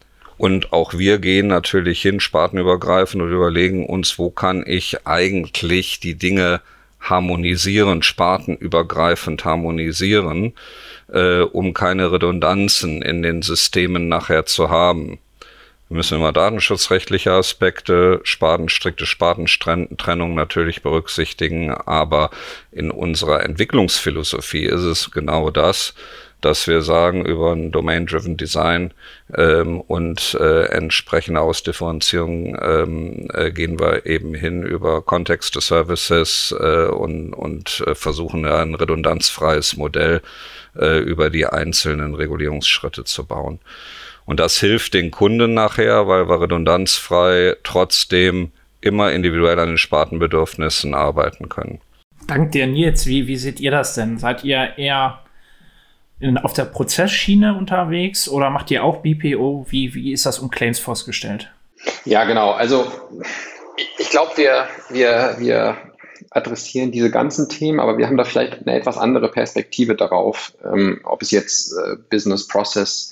[0.42, 6.16] und auch wir gehen natürlich hin, spartenübergreifend und überlegen uns, wo kann ich eigentlich die
[6.16, 6.60] Dinge
[6.98, 10.54] harmonisieren, spartenübergreifend harmonisieren,
[11.12, 15.20] äh, um keine Redundanzen in den Systemen nachher zu haben.
[15.88, 22.30] Wir müssen immer datenschutzrechtliche Aspekte, Sparten, strikte Spartentrennung natürlich berücksichtigen, aber
[22.72, 25.94] in unserer Entwicklungsphilosophie ist es genau das,
[26.42, 28.92] dass wir sagen, über ein Domain-Driven Design
[29.34, 36.86] ähm, und äh, entsprechende Ausdifferenzierung ähm, äh, gehen wir eben hin über Context Services äh,
[36.86, 40.20] und, und äh, versuchen ein redundanzfreies Modell
[40.76, 43.60] äh, über die einzelnen Regulierungsschritte zu bauen.
[44.24, 50.94] Und das hilft den Kunden nachher, weil wir redundanzfrei trotzdem immer individuell an den Spartenbedürfnissen
[50.94, 51.80] arbeiten können.
[52.26, 53.06] Dank dir, Nils.
[53.06, 54.18] Wie, wie seht ihr das denn?
[54.18, 55.21] Seid ihr eher
[56.22, 59.66] in, auf der Prozessschiene unterwegs oder macht ihr auch BPO?
[59.68, 61.52] Wie, wie ist das um Claimsforce gestellt?
[62.04, 62.52] Ja, genau.
[62.52, 62.86] Also
[63.98, 65.76] ich glaube, wir, wir, wir
[66.30, 71.00] adressieren diese ganzen Themen, aber wir haben da vielleicht eine etwas andere Perspektive darauf, ähm,
[71.04, 73.10] ob es jetzt äh, Business Process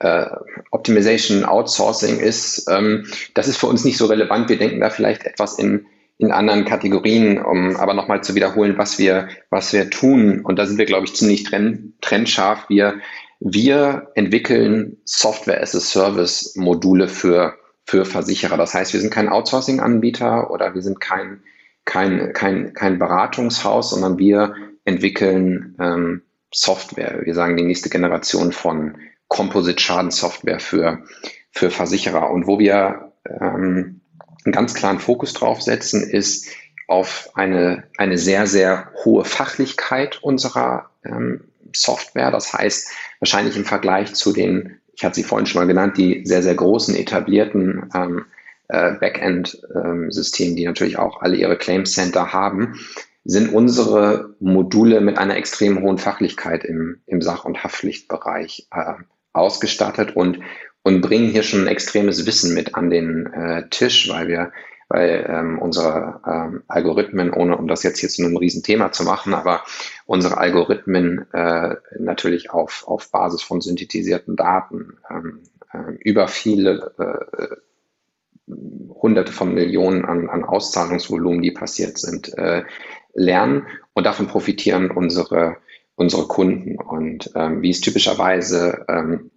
[0.00, 0.26] äh,
[0.70, 2.68] Optimization, Outsourcing ist.
[2.68, 4.48] Ähm, das ist für uns nicht so relevant.
[4.48, 5.86] Wir denken da vielleicht etwas in
[6.22, 10.40] in anderen Kategorien, um aber nochmal zu wiederholen, was wir, was wir tun.
[10.40, 12.68] Und da sind wir, glaube ich, ziemlich trend, trendscharf.
[12.68, 13.00] Wir,
[13.40, 17.54] wir entwickeln Software as a Service Module für,
[17.84, 18.56] für Versicherer.
[18.56, 21.42] Das heißt, wir sind kein Outsourcing-Anbieter oder wir sind kein,
[21.84, 24.54] kein, kein, kein Beratungshaus, sondern wir
[24.84, 26.22] entwickeln ähm,
[26.54, 27.22] Software.
[27.24, 28.96] Wir sagen die nächste Generation von
[29.26, 31.02] Composite-Schadensoftware für,
[31.50, 32.30] für Versicherer.
[32.30, 34.01] Und wo wir ähm,
[34.44, 36.46] einen ganz klaren Fokus drauf setzen, ist
[36.88, 42.30] auf eine, eine sehr, sehr hohe Fachlichkeit unserer ähm, Software.
[42.30, 42.88] Das heißt,
[43.20, 46.54] wahrscheinlich im Vergleich zu den, ich hatte sie vorhin schon mal genannt, die sehr, sehr
[46.54, 48.24] großen etablierten ähm,
[48.68, 52.78] äh, Backend-Systemen, ähm, die natürlich auch alle ihre Claim Center haben,
[53.24, 58.94] sind unsere Module mit einer extrem hohen Fachlichkeit im, im Sach- und Haftpflichtbereich äh,
[59.32, 60.40] ausgestattet und,
[60.82, 64.52] und bringen hier schon ein extremes Wissen mit an den äh, Tisch, weil wir
[64.92, 69.32] weil ähm, unsere ähm, Algorithmen, ohne um das jetzt hier zu einem Riesenthema zu machen,
[69.32, 69.64] aber
[70.04, 75.40] unsere Algorithmen äh, natürlich auf, auf Basis von synthetisierten Daten ähm,
[75.72, 77.56] äh, über viele äh,
[79.00, 82.64] Hunderte von Millionen an, an Auszahlungsvolumen, die passiert sind, äh,
[83.14, 85.56] lernen und davon profitieren unsere,
[85.94, 86.76] unsere Kunden.
[86.76, 89.30] Und ähm, wie es typischerweise ähm,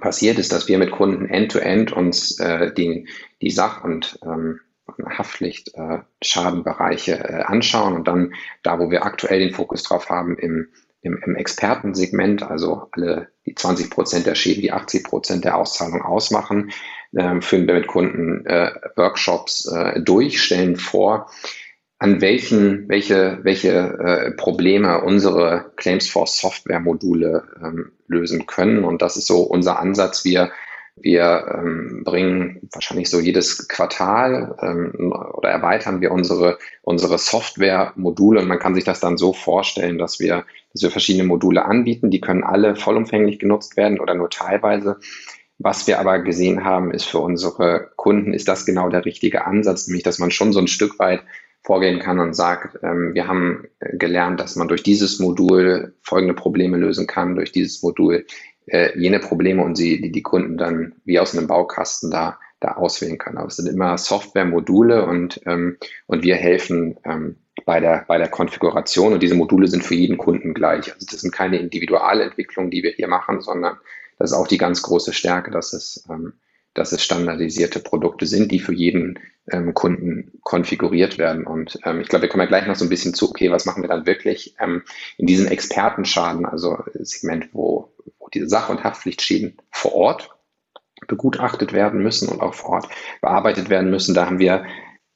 [0.00, 3.08] passiert ist, dass wir mit Kunden end-to-end -end uns äh, die,
[3.40, 4.60] die Sach- und ähm,
[5.06, 10.68] Haftpflicht, äh, äh, anschauen und dann da, wo wir aktuell den Fokus drauf haben, im,
[11.02, 16.02] im, im Expertensegment, also alle die 20 Prozent der Schäden, die 80 Prozent der Auszahlung
[16.02, 16.70] ausmachen,
[17.12, 21.30] äh, führen wir mit Kunden äh, Workshops äh, durch, stellen vor,
[21.98, 28.84] an welchen, welche, welche äh, Probleme unsere Claimsforce Software Module ähm, lösen können.
[28.84, 30.24] Und das ist so unser Ansatz.
[30.24, 30.50] Wir
[31.02, 38.48] wir ähm, bringen wahrscheinlich so jedes Quartal ähm, oder erweitern wir unsere, unsere Software-Module und
[38.48, 42.10] man kann sich das dann so vorstellen, dass wir, dass wir verschiedene Module anbieten.
[42.10, 44.98] Die können alle vollumfänglich genutzt werden oder nur teilweise.
[45.58, 49.88] Was wir aber gesehen haben, ist für unsere Kunden, ist das genau der richtige Ansatz,
[49.88, 51.22] nämlich dass man schon so ein Stück weit
[51.68, 56.78] vorgehen kann und sagt, ähm, wir haben gelernt, dass man durch dieses Modul folgende Probleme
[56.78, 58.24] lösen kann, durch dieses Modul
[58.64, 62.72] äh, jene Probleme und sie, die die Kunden dann wie aus einem Baukasten da, da
[62.76, 63.36] auswählen können.
[63.36, 68.28] Aber es sind immer Software-Module und, ähm, und wir helfen ähm, bei, der, bei der
[68.28, 70.90] Konfiguration und diese Module sind für jeden Kunden gleich.
[70.94, 73.76] Also das sind keine Individualentwicklungen, die wir hier machen, sondern
[74.18, 76.32] das ist auch die ganz große Stärke, dass es, ähm,
[76.78, 79.18] dass es standardisierte Produkte sind, die für jeden
[79.50, 81.46] ähm, Kunden konfiguriert werden.
[81.46, 83.66] Und ähm, ich glaube, wir kommen ja gleich noch so ein bisschen zu, okay, was
[83.66, 84.82] machen wir dann wirklich ähm,
[85.16, 87.92] in diesem Expertenschaden, also Segment, wo
[88.34, 90.30] diese Sach- und Haftpflichtschäden vor Ort
[91.06, 92.88] begutachtet werden müssen und auch vor Ort
[93.20, 94.14] bearbeitet werden müssen.
[94.14, 94.64] Da haben wir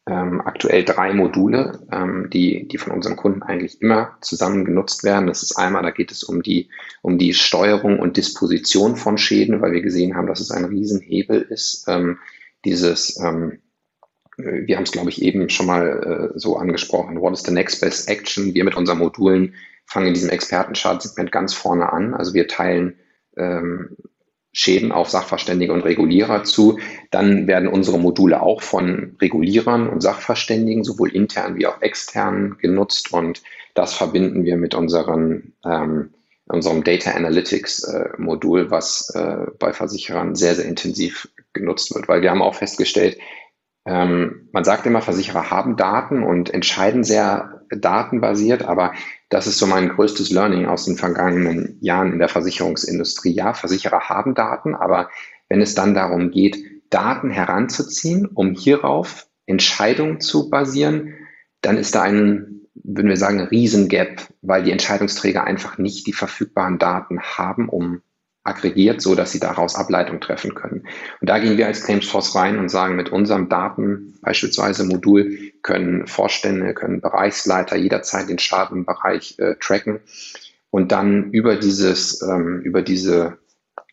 [0.06, 5.28] ähm, aktuell drei Module, ähm, die, die von unseren Kunden eigentlich immer zusammen genutzt werden.
[5.28, 6.70] Das ist einmal, da geht es um die,
[7.02, 11.42] um die Steuerung und Disposition von Schäden, weil wir gesehen haben, dass es ein Riesenhebel
[11.42, 11.84] ist.
[11.86, 12.18] Ähm,
[12.64, 13.60] dieses, ähm,
[14.36, 17.20] wir haben es, glaube ich, eben schon mal äh, so angesprochen.
[17.20, 18.54] What is the next best action?
[18.54, 19.54] Wir mit unseren Modulen
[19.86, 22.14] fangen in diesem Expertenschadensegment ganz vorne an.
[22.14, 22.98] Also wir teilen
[23.36, 23.96] ähm,
[24.52, 26.78] Schäden auf Sachverständige und Regulierer zu.
[27.10, 33.12] Dann werden unsere Module auch von Regulierern und Sachverständigen, sowohl intern wie auch extern, genutzt.
[33.12, 33.42] Und
[33.74, 36.10] das verbinden wir mit unseren, ähm,
[36.46, 42.08] unserem Data Analytics äh, Modul, was äh, bei Versicherern sehr, sehr intensiv genutzt wird.
[42.08, 43.16] Weil wir haben auch festgestellt,
[43.86, 48.92] ähm, man sagt immer, Versicherer haben Daten und entscheiden sehr datenbasiert, aber
[49.28, 53.32] das ist so mein größtes Learning aus den vergangenen Jahren in der Versicherungsindustrie.
[53.32, 55.10] Ja, Versicherer haben Daten, aber
[55.48, 56.58] wenn es dann darum geht,
[56.90, 61.14] Daten heranzuziehen, um hierauf Entscheidungen zu basieren,
[61.60, 66.78] dann ist da ein, würden wir sagen, Riesengap, weil die Entscheidungsträger einfach nicht die verfügbaren
[66.78, 68.02] Daten haben, um
[68.44, 70.86] aggregiert, so dass sie daraus Ableitung treffen können.
[71.20, 76.06] Und da gehen wir als Claimsforce rein und sagen, mit unserem Daten, beispielsweise Modul, können
[76.06, 80.00] Vorstände, können Bereichsleiter jederzeit den Schadenbereich äh, tracken
[80.70, 83.38] und dann über dieses, ähm, über diese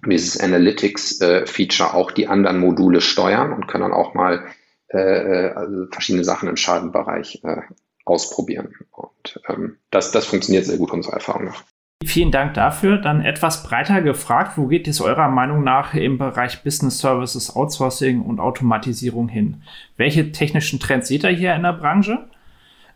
[0.07, 4.45] dieses Analytics-Feature äh, auch die anderen Module steuern und können dann auch mal
[4.87, 7.61] äh, also verschiedene Sachen im Schadenbereich äh,
[8.05, 8.75] ausprobieren.
[8.91, 11.63] Und ähm, das, das funktioniert sehr gut, unserer Erfahrung nach.
[12.05, 12.97] Vielen Dank dafür.
[12.97, 18.21] Dann etwas breiter gefragt, wo geht es eurer Meinung nach im Bereich Business Services, Outsourcing
[18.21, 19.63] und Automatisierung hin?
[19.97, 22.29] Welche technischen Trends seht ihr hier in der Branche?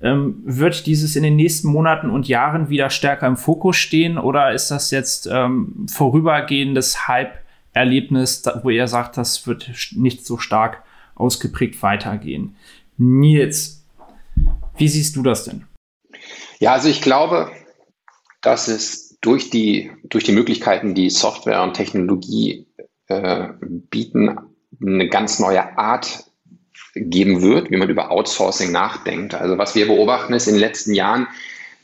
[0.02, 4.52] Ähm, wird dieses in den nächsten Monaten und Jahren wieder stärker im Fokus stehen oder
[4.52, 10.84] ist das jetzt ähm, vorübergehendes Hype-Erlebnis, wo ihr sagt, das wird nicht so stark
[11.16, 12.56] ausgeprägt weitergehen?
[12.98, 13.86] Nils,
[14.78, 15.66] wie siehst du das denn?
[16.60, 17.52] Ja, also ich glaube,
[18.44, 22.68] dass es durch die, durch die Möglichkeiten, die Software und Technologie
[23.08, 24.38] äh, bieten,
[24.82, 26.26] eine ganz neue Art
[26.94, 29.34] geben wird, wie man über Outsourcing nachdenkt.
[29.34, 31.28] Also was wir beobachten ist in den letzten Jahren,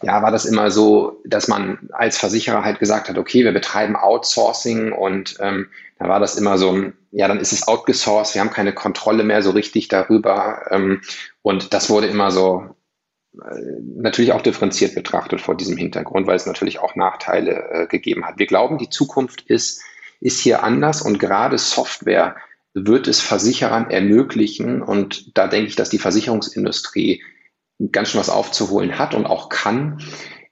[0.01, 3.95] ja, war das immer so, dass man als Versicherer halt gesagt hat, okay, wir betreiben
[3.95, 8.51] Outsourcing und ähm, da war das immer so, ja, dann ist es outgesourced, wir haben
[8.51, 11.01] keine Kontrolle mehr so richtig darüber ähm,
[11.41, 12.75] und das wurde immer so
[13.33, 18.39] natürlich auch differenziert betrachtet vor diesem Hintergrund, weil es natürlich auch Nachteile äh, gegeben hat.
[18.39, 19.81] Wir glauben, die Zukunft ist,
[20.19, 22.35] ist hier anders und gerade Software
[22.73, 27.23] wird es Versicherern ermöglichen und da denke ich, dass die Versicherungsindustrie
[27.91, 30.01] ganz schön was aufzuholen hat und auch kann.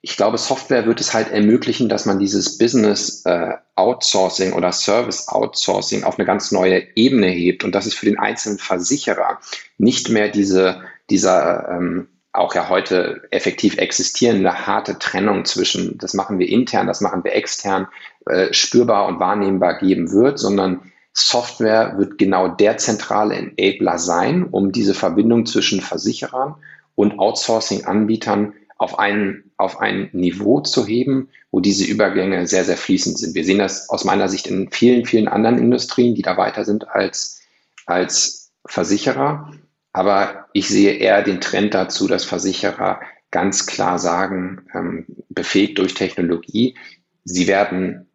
[0.01, 5.27] Ich glaube, Software wird es halt ermöglichen, dass man dieses Business äh, Outsourcing oder Service
[5.27, 9.39] Outsourcing auf eine ganz neue Ebene hebt und dass es für den einzelnen Versicherer
[9.77, 12.07] nicht mehr diese, dieser ähm,
[12.37, 17.33] auch ja heute effektiv existierende harte Trennung zwischen, das machen wir intern, das machen wir
[17.33, 17.87] extern,
[18.25, 24.71] äh, spürbar und wahrnehmbar geben wird, sondern Software wird genau der zentrale Enabler sein, um
[24.71, 26.55] diese Verbindung zwischen Versicherern
[26.93, 33.17] und Outsourcing-Anbietern auf ein, auf ein Niveau zu heben, wo diese Übergänge sehr, sehr fließend
[33.17, 33.35] sind.
[33.35, 36.87] Wir sehen das aus meiner Sicht in vielen, vielen anderen Industrien, die da weiter sind
[36.87, 37.41] als,
[37.87, 39.51] als Versicherer.
[39.97, 45.95] Aber ich sehe eher den Trend dazu, dass Versicherer ganz klar sagen, ähm, befähigt durch
[45.95, 46.77] Technologie,
[47.23, 48.07] sie werden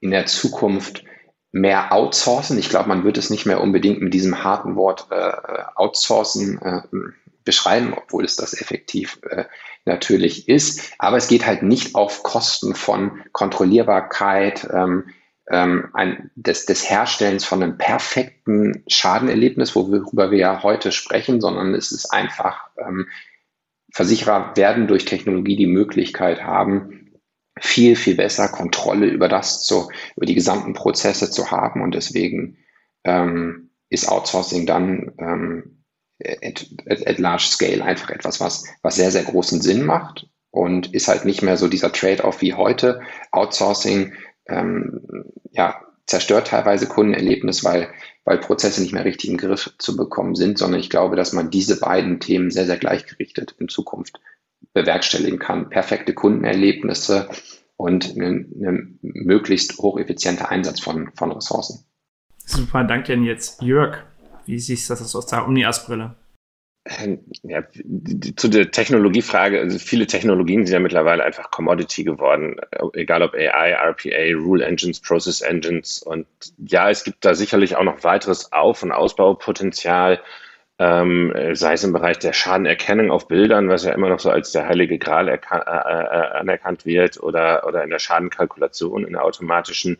[0.00, 1.04] in der Zukunft
[1.52, 2.58] mehr outsourcen.
[2.58, 5.32] Ich glaube, man wird es nicht mehr unbedingt mit diesem harten Wort äh,
[5.74, 6.80] outsourcen äh,
[7.44, 9.44] beschreiben, obwohl es das effektiv äh,
[9.84, 10.94] natürlich ist.
[10.98, 15.10] Aber es geht halt nicht auf Kosten von Kontrollierbarkeit, ähm,
[15.50, 21.74] ähm, ein, des, des Herstellens von einem perfekten Schadenerlebnis, worüber wir ja heute sprechen, sondern
[21.74, 23.06] es ist einfach, ähm,
[23.92, 27.12] Versicherer werden durch Technologie die Möglichkeit haben,
[27.58, 32.58] viel, viel besser Kontrolle über das zu, über die gesamten Prozesse zu haben und deswegen
[33.04, 35.84] ähm, ist Outsourcing dann ähm,
[36.22, 40.92] at, at, at large scale einfach etwas, was, was sehr, sehr großen Sinn macht und
[40.92, 43.00] ist halt nicht mehr so dieser Trade-off wie heute.
[43.30, 44.12] Outsourcing
[44.48, 45.00] ähm,
[45.52, 47.88] ja, zerstört teilweise Kundenerlebnis, weil,
[48.24, 51.50] weil Prozesse nicht mehr richtig im Griff zu bekommen sind, sondern ich glaube, dass man
[51.50, 54.20] diese beiden Themen sehr, sehr gleichgerichtet in Zukunft
[54.72, 55.68] bewerkstelligen kann.
[55.68, 57.28] Perfekte Kundenerlebnisse
[57.76, 61.84] und ein möglichst hocheffizienter Einsatz von, von Ressourcen.
[62.44, 63.60] Super, danke Ihnen jetzt.
[63.62, 63.98] Jörg,
[64.46, 66.14] wie siehst du das aus der Omnias-Brille?
[67.42, 67.62] Ja,
[68.36, 72.56] zu der Technologiefrage, also viele Technologien sind ja mittlerweile einfach Commodity geworden,
[72.92, 76.02] egal ob AI, RPA, Rule Engines, Process Engines.
[76.02, 76.26] Und
[76.58, 80.20] ja, es gibt da sicherlich auch noch weiteres Auf- und Ausbaupotenzial,
[80.78, 84.52] ähm, sei es im Bereich der Schadenerkennung auf Bildern, was ja immer noch so als
[84.52, 89.98] der heilige Gral äh, äh, anerkannt wird, oder, oder in der Schadenkalkulation, in der automatischen.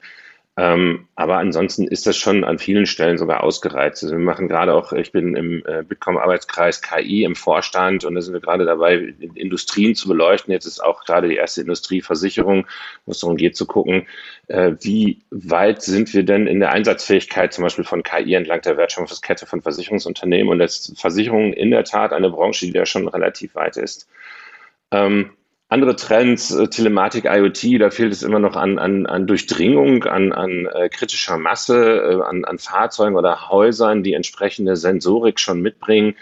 [0.58, 4.02] Ähm, aber ansonsten ist das schon an vielen Stellen sogar ausgereizt.
[4.02, 8.22] Also wir machen gerade auch, ich bin im äh, Bitkom-Arbeitskreis KI im Vorstand und da
[8.22, 10.52] sind wir gerade dabei, Industrien zu beleuchten.
[10.52, 12.66] Jetzt ist auch gerade die erste Industrieversicherung,
[13.04, 14.06] wo es darum geht zu gucken,
[14.46, 18.78] äh, wie weit sind wir denn in der Einsatzfähigkeit zum Beispiel von KI entlang der
[18.78, 23.54] Wertschöpfungskette von Versicherungsunternehmen und das Versicherung in der Tat eine Branche, die da schon relativ
[23.56, 24.08] weit ist.
[24.90, 25.32] Ähm,
[25.68, 30.32] andere Trends, äh, Telematik, IoT, da fehlt es immer noch an, an, an Durchdringung, an,
[30.32, 36.14] an äh, kritischer Masse, äh, an, an Fahrzeugen oder Häusern, die entsprechende Sensorik schon mitbringen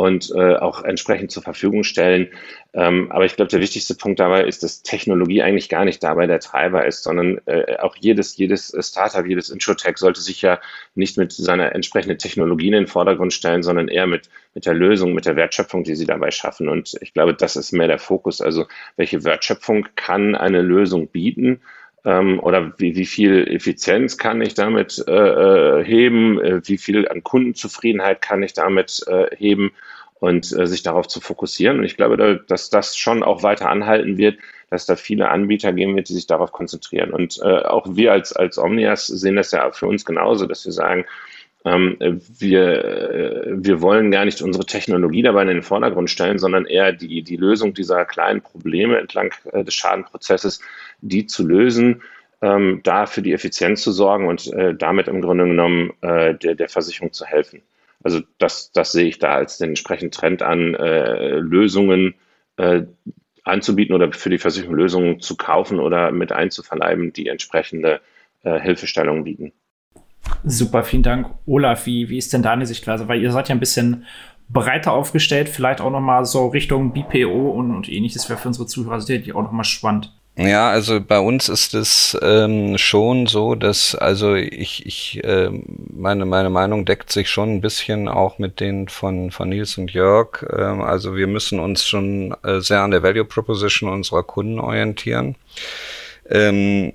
[0.00, 2.28] und äh, auch entsprechend zur Verfügung stellen.
[2.72, 6.26] Ähm, aber ich glaube, der wichtigste Punkt dabei ist, dass Technologie eigentlich gar nicht dabei
[6.26, 10.58] der Treiber ist, sondern äh, auch jedes, jedes Startup, jedes Introtech sollte sich ja
[10.94, 15.12] nicht mit seiner entsprechenden Technologie in den Vordergrund stellen, sondern eher mit, mit der Lösung,
[15.12, 16.70] mit der Wertschöpfung, die sie dabei schaffen.
[16.70, 18.40] Und ich glaube, das ist mehr der Fokus.
[18.40, 18.64] Also
[18.96, 21.60] welche Wertschöpfung kann eine Lösung bieten?
[22.06, 27.06] Ähm, oder wie, wie viel Effizienz kann ich damit äh, äh heben, äh, wie viel
[27.06, 29.72] an Kundenzufriedenheit kann ich damit äh, heben
[30.20, 31.78] und äh, sich darauf zu fokussieren.
[31.78, 35.96] Und ich glaube, dass das schon auch weiter anhalten wird, dass da viele Anbieter geben
[35.96, 37.10] wird, die sich darauf konzentrieren.
[37.10, 40.72] Und äh, auch wir als, als Omnias sehen das ja für uns genauso, dass wir
[40.72, 41.06] sagen,
[41.64, 41.96] ähm,
[42.38, 46.92] wir, äh, wir wollen gar nicht unsere Technologie dabei in den Vordergrund stellen, sondern eher
[46.92, 50.60] die, die Lösung dieser kleinen Probleme entlang äh, des Schadenprozesses,
[51.00, 52.02] die zu lösen,
[52.40, 56.54] ähm, da für die Effizienz zu sorgen und äh, damit im Grunde genommen äh, der,
[56.54, 57.62] der Versicherung zu helfen.
[58.02, 62.14] Also das, das sehe ich da als den entsprechenden Trend an, äh, Lösungen
[62.56, 62.82] äh,
[63.44, 68.00] anzubieten oder für die Versicherung Lösungen zu kaufen oder mit einzuverleiben, die entsprechende
[68.42, 69.52] äh, Hilfestellungen bieten.
[70.44, 71.26] Super, vielen Dank.
[71.46, 73.08] Olaf, wie, wie ist denn deine Sichtweise?
[73.08, 74.06] Weil ihr seid ja ein bisschen
[74.48, 78.66] breiter aufgestellt, vielleicht auch noch mal so Richtung BPO und, und ähnliches wäre für unsere
[78.66, 80.12] Zuhörer sicherlich auch noch mal spannend.
[80.36, 85.50] Ja, also bei uns ist es ähm, schon so, dass also ich, ich äh,
[85.92, 89.92] meine meine Meinung deckt sich schon ein bisschen auch mit den von von Nils und
[89.92, 90.42] Jörg.
[90.56, 95.34] Ähm, also wir müssen uns schon äh, sehr an der Value Proposition unserer Kunden orientieren.
[96.30, 96.94] Ähm,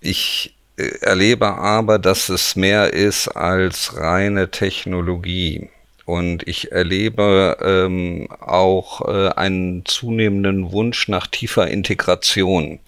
[0.00, 5.70] ich erlebe aber, dass es mehr ist als reine Technologie.
[6.06, 12.78] Und ich erlebe ähm, auch äh, einen zunehmenden Wunsch nach tiefer Integration.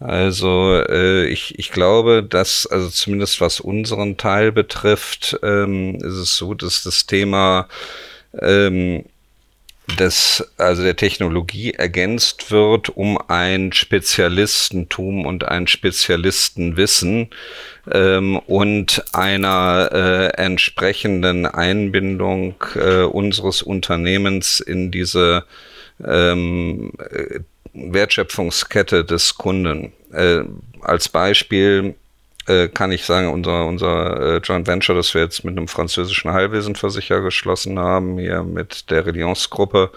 [0.00, 6.36] Also äh, ich, ich glaube, dass, also zumindest was unseren Teil betrifft, ähm, ist es
[6.36, 7.68] so, dass das Thema
[8.40, 9.04] ähm,
[9.98, 17.30] des, also der Technologie ergänzt wird um ein Spezialistentum und ein Spezialistenwissen
[17.92, 25.44] ähm, und einer äh, entsprechenden Einbindung äh, unseres Unternehmens in diese
[26.04, 26.92] ähm,
[27.72, 29.92] Wertschöpfungskette des Kunden.
[30.12, 30.42] Äh,
[30.80, 31.94] als Beispiel
[32.46, 36.32] äh, kann ich sagen, unser, unser äh, Joint Venture, das wir jetzt mit einem französischen
[36.32, 39.90] Heilwesenversicherer geschlossen haben, hier mit der Reliance-Gruppe,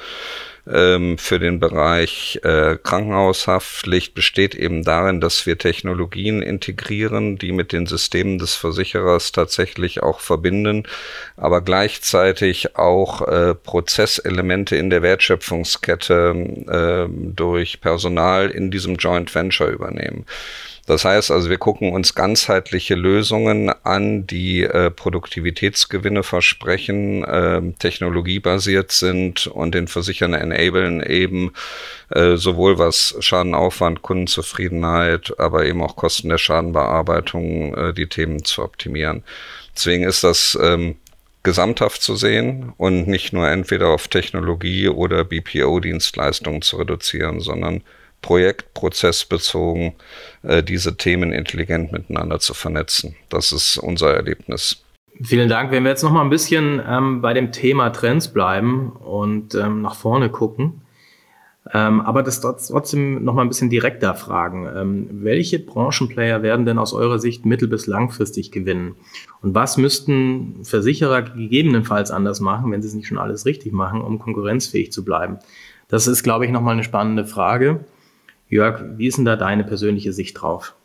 [0.67, 7.71] ähm, für den Bereich äh, Krankenhaushaftpflicht besteht eben darin, dass wir Technologien integrieren, die mit
[7.71, 10.83] den Systemen des Versicherers tatsächlich auch verbinden,
[11.35, 16.35] aber gleichzeitig auch äh, Prozesselemente in der Wertschöpfungskette
[16.67, 20.25] äh, durch Personal in diesem Joint Venture übernehmen.
[20.91, 28.91] Das heißt also, wir gucken uns ganzheitliche Lösungen an, die äh, Produktivitätsgewinne versprechen, äh, technologiebasiert
[28.91, 31.53] sind und den Versichern enablen eben
[32.09, 38.61] äh, sowohl was Schadenaufwand, Kundenzufriedenheit, aber eben auch Kosten der Schadenbearbeitung, äh, die Themen zu
[38.61, 39.23] optimieren.
[39.73, 40.97] Deswegen ist das ähm,
[41.43, 47.81] gesamthaft zu sehen und nicht nur entweder auf Technologie oder BPO-Dienstleistungen zu reduzieren, sondern
[48.21, 49.93] projektprozessbezogen
[50.43, 53.15] äh, diese Themen intelligent miteinander zu vernetzen.
[53.29, 54.83] Das ist unser Erlebnis.
[55.23, 55.71] Vielen Dank.
[55.71, 59.81] Wenn wir jetzt noch mal ein bisschen ähm, bei dem Thema Trends bleiben und ähm,
[59.81, 60.81] nach vorne gucken,
[61.73, 64.67] ähm, aber das trotzdem noch mal ein bisschen direkter fragen.
[64.75, 68.95] Ähm, welche Branchenplayer werden denn aus eurer Sicht mittel- bis langfristig gewinnen?
[69.41, 74.01] Und was müssten Versicherer gegebenenfalls anders machen, wenn sie es nicht schon alles richtig machen,
[74.01, 75.37] um konkurrenzfähig zu bleiben?
[75.87, 77.85] Das ist, glaube ich, noch mal eine spannende Frage.
[78.51, 80.75] Jörg, wie ist denn da deine persönliche Sicht drauf?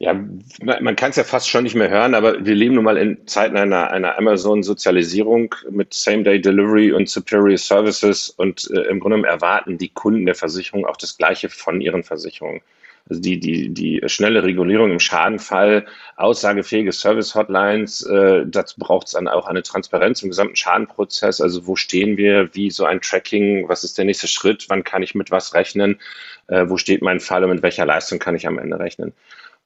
[0.00, 0.14] Ja,
[0.62, 3.26] man kann es ja fast schon nicht mehr hören, aber wir leben nun mal in
[3.26, 9.88] Zeiten einer, einer Amazon-Sozialisierung mit Same-Day-Delivery und Superior Services und äh, im Grunde erwarten die
[9.88, 12.60] Kunden der Versicherung auch das Gleiche von ihren Versicherungen.
[13.08, 15.86] Also die, die, die schnelle Regulierung im Schadenfall,
[16.16, 21.40] aussagefähige Service-Hotlines, äh, dazu braucht es dann auch eine Transparenz im gesamten Schadenprozess.
[21.40, 25.02] Also wo stehen wir, wie so ein Tracking, was ist der nächste Schritt, wann kann
[25.02, 26.00] ich mit was rechnen,
[26.48, 29.12] äh, wo steht mein Fall und mit welcher Leistung kann ich am Ende rechnen.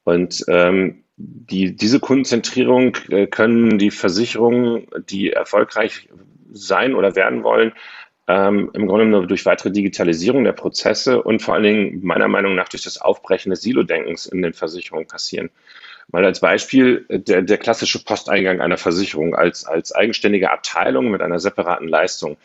[0.05, 6.09] Und ähm, die, diese Kundenzentrierung äh, können die Versicherungen, die erfolgreich
[6.53, 7.72] sein oder werden wollen,
[8.32, 12.54] ähm, im Grunde nur durch weitere Digitalisierung der Prozesse und vor allen Dingen meiner Meinung
[12.54, 15.50] nach durch das Aufbrechen des Silo-Denkens in den Versicherungen passieren.
[16.10, 21.20] Mal als Beispiel äh, der, der klassische Posteingang einer Versicherung als, als eigenständige Abteilung mit
[21.20, 22.38] einer separaten Leistung.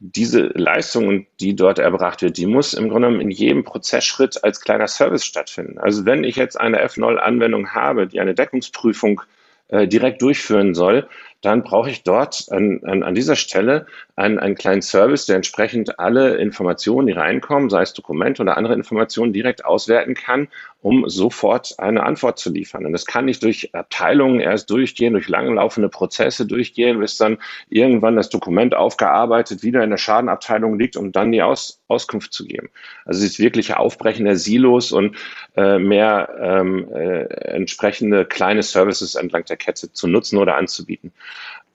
[0.00, 4.88] Diese Leistung, die dort erbracht wird, die muss im Grunde in jedem Prozessschritt als kleiner
[4.88, 5.78] Service stattfinden.
[5.78, 9.20] Also wenn ich jetzt eine F0-Anwendung habe, die eine Deckungsprüfung
[9.68, 11.08] äh, direkt durchführen soll,
[11.40, 13.86] dann brauche ich dort an, an, an dieser Stelle
[14.16, 18.74] einen, einen kleinen Service, der entsprechend alle Informationen, die reinkommen, sei es Dokumente oder andere
[18.74, 20.48] Informationen, direkt auswerten kann,
[20.82, 22.86] um sofort eine Antwort zu liefern.
[22.86, 27.38] Und das kann nicht durch Abteilungen erst durchgehen, durch langlaufende Prozesse durchgehen, bis dann
[27.70, 32.46] irgendwann das Dokument aufgearbeitet wieder in der Schadenabteilung liegt, um dann die Aus, Auskunft zu
[32.46, 32.68] geben.
[33.04, 35.16] Also es ist wirkliche Aufbrechen der Silos und
[35.56, 41.12] äh, mehr ähm, äh, entsprechende kleine Services entlang der Kette zu nutzen oder anzubieten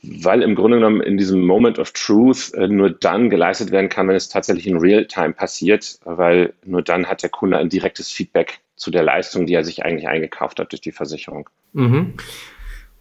[0.02, 4.08] weil im Grunde genommen in diesem Moment of Truth äh, nur dann geleistet werden kann,
[4.08, 8.60] wenn es tatsächlich in Real-Time passiert, weil nur dann hat der Kunde ein direktes Feedback
[8.76, 11.50] zu der Leistung, die er sich eigentlich eingekauft hat durch die Versicherung.
[11.74, 12.14] Mhm.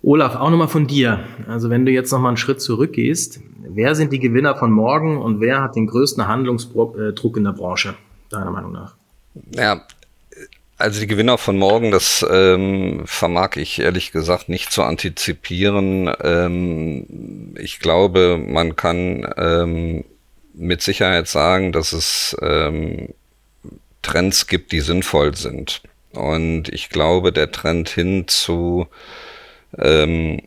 [0.02, 1.24] Olaf, auch nochmal von dir.
[1.46, 5.40] Also wenn du jetzt nochmal einen Schritt zurückgehst, wer sind die Gewinner von morgen und
[5.40, 7.94] wer hat den größten Handlungsdruck in der Branche,
[8.30, 8.96] deiner Meinung nach?
[9.54, 9.82] Ja,
[10.78, 16.10] also die Gewinner von morgen, das ähm, vermag ich ehrlich gesagt nicht zu antizipieren.
[16.22, 20.04] Ähm, ich glaube, man kann ähm,
[20.54, 23.08] mit Sicherheit sagen, dass es ähm,
[24.02, 25.82] Trends gibt, die sinnvoll sind.
[26.12, 28.86] Und ich glaube, der Trend hin zu
[29.76, 30.42] ähm,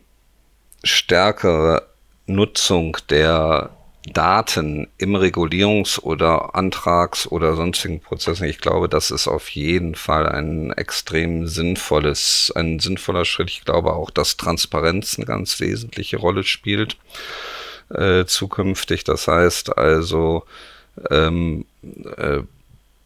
[0.82, 1.82] stärkerer
[2.26, 3.70] Nutzung der
[4.06, 8.46] Daten im Regulierungs- oder Antrags- oder sonstigen Prozessen.
[8.46, 13.50] Ich glaube, das ist auf jeden Fall ein extrem sinnvolles, ein sinnvoller Schritt.
[13.50, 16.96] Ich glaube auch, dass Transparenz eine ganz wesentliche Rolle spielt
[17.90, 19.04] äh, zukünftig.
[19.04, 20.44] Das heißt also,
[21.10, 21.64] ähm,
[22.16, 22.40] äh,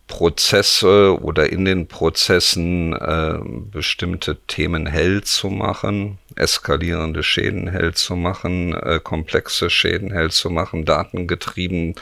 [0.07, 3.39] Prozesse oder in den Prozessen äh,
[3.73, 10.49] bestimmte Themen hell zu machen, eskalierende Schäden hell zu machen, äh, komplexe Schäden hell zu
[10.49, 11.97] machen, datengetrieben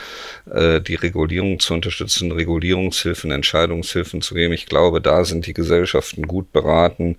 [0.50, 4.52] äh, die Regulierung zu unterstützen, Regulierungshilfen, Entscheidungshilfen zu geben.
[4.52, 7.16] Ich glaube, da sind die Gesellschaften gut beraten,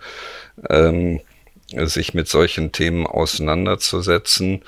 [0.70, 1.20] ähm,
[1.74, 4.62] sich mit solchen Themen auseinanderzusetzen.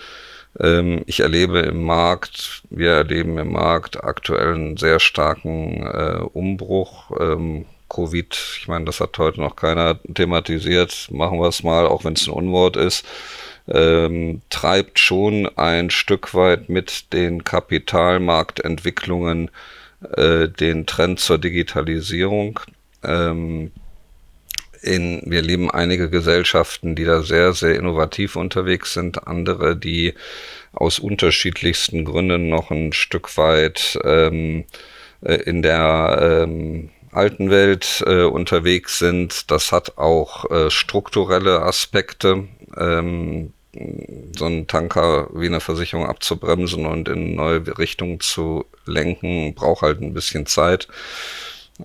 [0.59, 7.11] Ähm, ich erlebe im Markt, wir erleben im Markt aktuell einen sehr starken äh, Umbruch.
[7.19, 12.03] Ähm, Covid, ich meine, das hat heute noch keiner thematisiert, machen wir es mal, auch
[12.03, 13.05] wenn es ein Unwort ist,
[13.67, 19.51] ähm, treibt schon ein Stück weit mit den Kapitalmarktentwicklungen
[20.15, 22.59] äh, den Trend zur Digitalisierung.
[23.03, 23.71] Ähm,
[24.87, 30.13] in, wir leben einige Gesellschaften, die da sehr, sehr innovativ unterwegs sind, andere, die
[30.73, 34.65] aus unterschiedlichsten Gründen noch ein Stück weit ähm,
[35.21, 39.51] äh, in der ähm, alten Welt äh, unterwegs sind.
[39.51, 42.47] Das hat auch äh, strukturelle Aspekte.
[42.77, 43.53] Ähm,
[44.35, 50.01] so einen Tanker wie eine Versicherung abzubremsen und in neue Richtungen zu lenken, braucht halt
[50.01, 50.87] ein bisschen Zeit.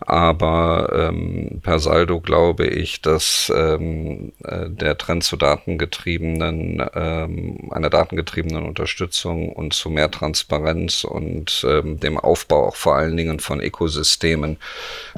[0.01, 7.91] Aber ähm, per Saldo glaube ich, dass ähm, äh, der Trend zu datengetriebenen, ähm, einer
[7.91, 13.61] datengetriebenen Unterstützung und zu mehr Transparenz und ähm, dem Aufbau auch vor allen Dingen von
[13.61, 14.57] Ökosystemen,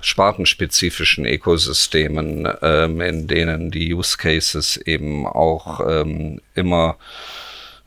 [0.00, 6.96] spartenspezifischen Ökosystemen, ähm, in denen die Use Cases eben auch ähm, immer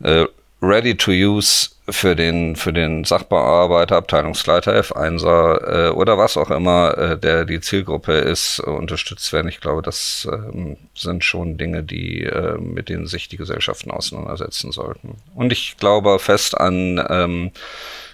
[0.01, 0.25] äh,
[0.61, 6.97] ready to use für den, für den Sachbearbeiter, Abteilungsleiter, F1er äh, oder was auch immer,
[6.97, 9.47] äh, der die Zielgruppe ist, unterstützt werden.
[9.47, 14.71] Ich glaube, das ähm, sind schon Dinge, die, äh, mit denen sich die Gesellschaften auseinandersetzen
[14.71, 15.15] sollten.
[15.33, 17.51] Und ich glaube fest an ähm,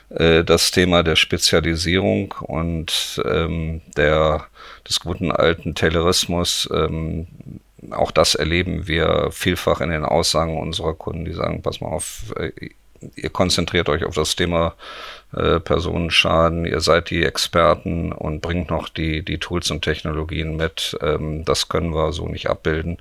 [0.10, 4.46] äh, das Thema der Spezialisierung und ähm, der,
[4.88, 6.70] des guten alten Taylorismus.
[6.72, 7.28] Ähm,
[7.92, 12.34] auch das erleben wir vielfach in den Aussagen unserer Kunden, die sagen, pass mal auf,
[12.38, 12.52] äh,
[13.16, 14.76] ihr konzentriert euch auf das Thema
[15.34, 20.98] äh, Personenschaden, ihr seid die Experten und bringt noch die, die Tools und Technologien mit.
[21.02, 22.98] Ähm, das können wir so nicht abbilden.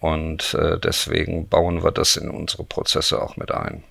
[0.00, 3.82] Und äh, deswegen bauen wir das in unsere Prozesse auch mit ein.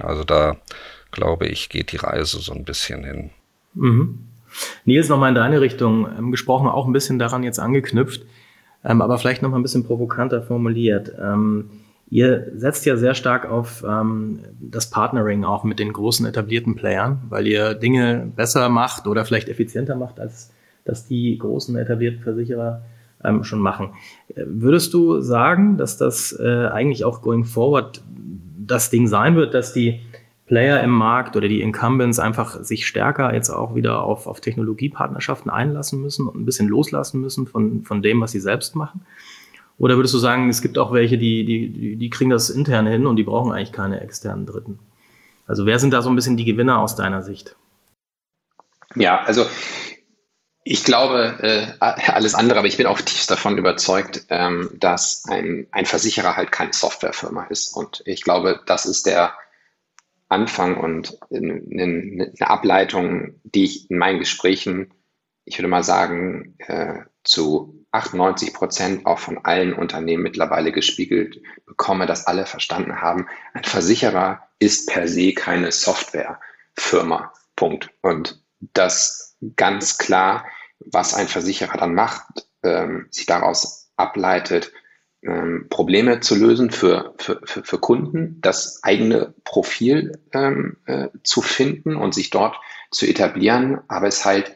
[0.00, 0.56] Also da
[1.10, 3.30] glaube ich, geht die Reise so ein bisschen hin.
[3.74, 4.18] Mhm.
[4.84, 8.24] Nils, nochmal in deine Richtung ähm, gesprochen, auch ein bisschen daran jetzt angeknüpft,
[8.84, 11.12] ähm, aber vielleicht nochmal ein bisschen provokanter formuliert.
[11.20, 11.70] Ähm,
[12.08, 17.22] Ihr setzt ja sehr stark auf ähm, das Partnering auch mit den großen etablierten Playern,
[17.28, 20.52] weil ihr Dinge besser macht oder vielleicht effizienter macht, als
[20.84, 22.82] dass die großen etablierten Versicherer
[23.24, 23.90] ähm, schon machen.
[24.36, 28.02] Würdest du sagen, dass das äh, eigentlich auch going forward
[28.66, 30.00] das Ding sein wird, dass die
[30.46, 35.50] Player im Markt oder die Incumbents einfach sich stärker jetzt auch wieder auf, auf Technologiepartnerschaften
[35.50, 39.00] einlassen müssen und ein bisschen loslassen müssen von, von dem, was sie selbst machen?
[39.78, 43.06] Oder würdest du sagen, es gibt auch welche, die, die, die kriegen das intern hin
[43.06, 44.78] und die brauchen eigentlich keine externen Dritten?
[45.46, 47.56] Also wer sind da so ein bisschen die Gewinner aus deiner Sicht?
[48.94, 49.46] Ja, also
[50.64, 55.68] ich glaube äh, alles andere, aber ich bin auch tiefst davon überzeugt, ähm, dass ein,
[55.70, 57.76] ein Versicherer halt keine Softwarefirma ist.
[57.76, 59.34] Und ich glaube, das ist der
[60.28, 64.92] Anfang und eine, eine Ableitung, die ich in meinen Gesprächen,
[65.44, 72.06] ich würde mal sagen, äh, zu 98 Prozent auch von allen Unternehmen mittlerweile gespiegelt bekomme,
[72.06, 77.32] dass alle verstanden haben, ein Versicherer ist per se keine Softwarefirma.
[77.56, 77.90] Punkt.
[78.02, 80.46] Und das ganz klar,
[80.78, 84.72] was ein Versicherer dann macht, ähm, sich daraus ableitet,
[85.22, 91.40] ähm, Probleme zu lösen für, für, für, für, Kunden, das eigene Profil ähm, äh, zu
[91.40, 92.56] finden und sich dort
[92.90, 94.55] zu etablieren, aber es halt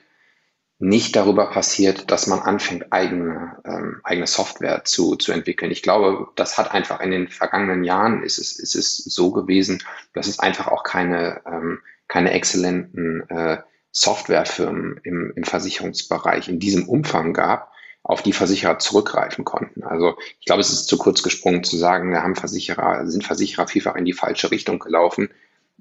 [0.81, 5.71] nicht darüber passiert, dass man anfängt, eigene, ähm, eigene Software zu, zu entwickeln.
[5.71, 9.83] Ich glaube, das hat einfach in den vergangenen Jahren ist es, ist es so gewesen,
[10.15, 13.59] dass es einfach auch keine, ähm, keine exzellenten äh,
[13.93, 17.71] Softwarefirmen im, im Versicherungsbereich in diesem Umfang gab,
[18.03, 19.85] auf die Versicherer zurückgreifen konnten.
[19.85, 23.67] Also ich glaube, es ist zu kurz gesprungen zu sagen, wir haben Versicherer, sind Versicherer
[23.67, 25.29] vielfach in die falsche Richtung gelaufen.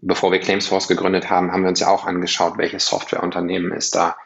[0.01, 4.17] Bevor wir Claimsforce gegründet haben, haben wir uns ja auch angeschaut, welche Softwareunternehmen es da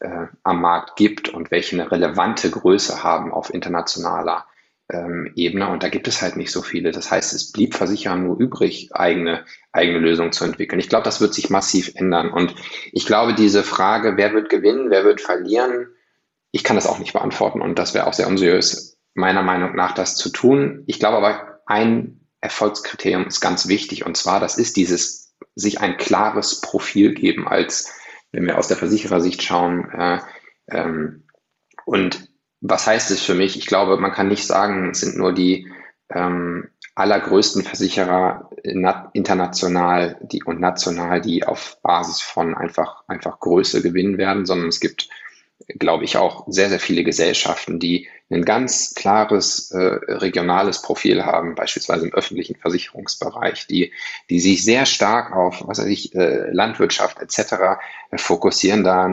[0.00, 4.46] äh, am Markt gibt und welche eine relevante Größe haben auf internationaler
[4.90, 5.68] ähm, Ebene.
[5.68, 6.90] Und da gibt es halt nicht so viele.
[6.90, 10.80] Das heißt, es blieb Versicherern nur übrig, eigene, eigene Lösungen zu entwickeln.
[10.80, 12.30] Ich glaube, das wird sich massiv ändern.
[12.30, 12.54] Und
[12.92, 15.88] ich glaube, diese Frage, wer wird gewinnen, wer wird verlieren,
[16.52, 17.60] ich kann das auch nicht beantworten.
[17.60, 20.82] Und das wäre auch sehr unseriös, meiner Meinung nach, das zu tun.
[20.86, 24.06] Ich glaube aber, ein Erfolgskriterium ist ganz wichtig.
[24.06, 27.92] Und zwar, das ist dieses, sich ein klares Profil geben als
[28.32, 29.90] wenn wir aus der Versicherersicht schauen.
[29.90, 30.18] Äh,
[30.70, 31.24] ähm,
[31.84, 32.28] und
[32.60, 33.56] was heißt es für mich?
[33.56, 35.66] Ich glaube, man kann nicht sagen, es sind nur die
[36.10, 38.50] ähm, allergrößten Versicherer
[39.12, 44.80] international die, und national, die auf Basis von einfach, einfach Größe gewinnen werden, sondern es
[44.80, 45.08] gibt
[45.68, 51.54] glaube ich, auch sehr, sehr viele Gesellschaften, die ein ganz klares äh, regionales Profil haben,
[51.54, 53.92] beispielsweise im öffentlichen Versicherungsbereich, die,
[54.30, 57.52] die sich sehr stark auf, was weiß ich, äh, Landwirtschaft etc.
[58.10, 59.10] Äh, fokussieren, da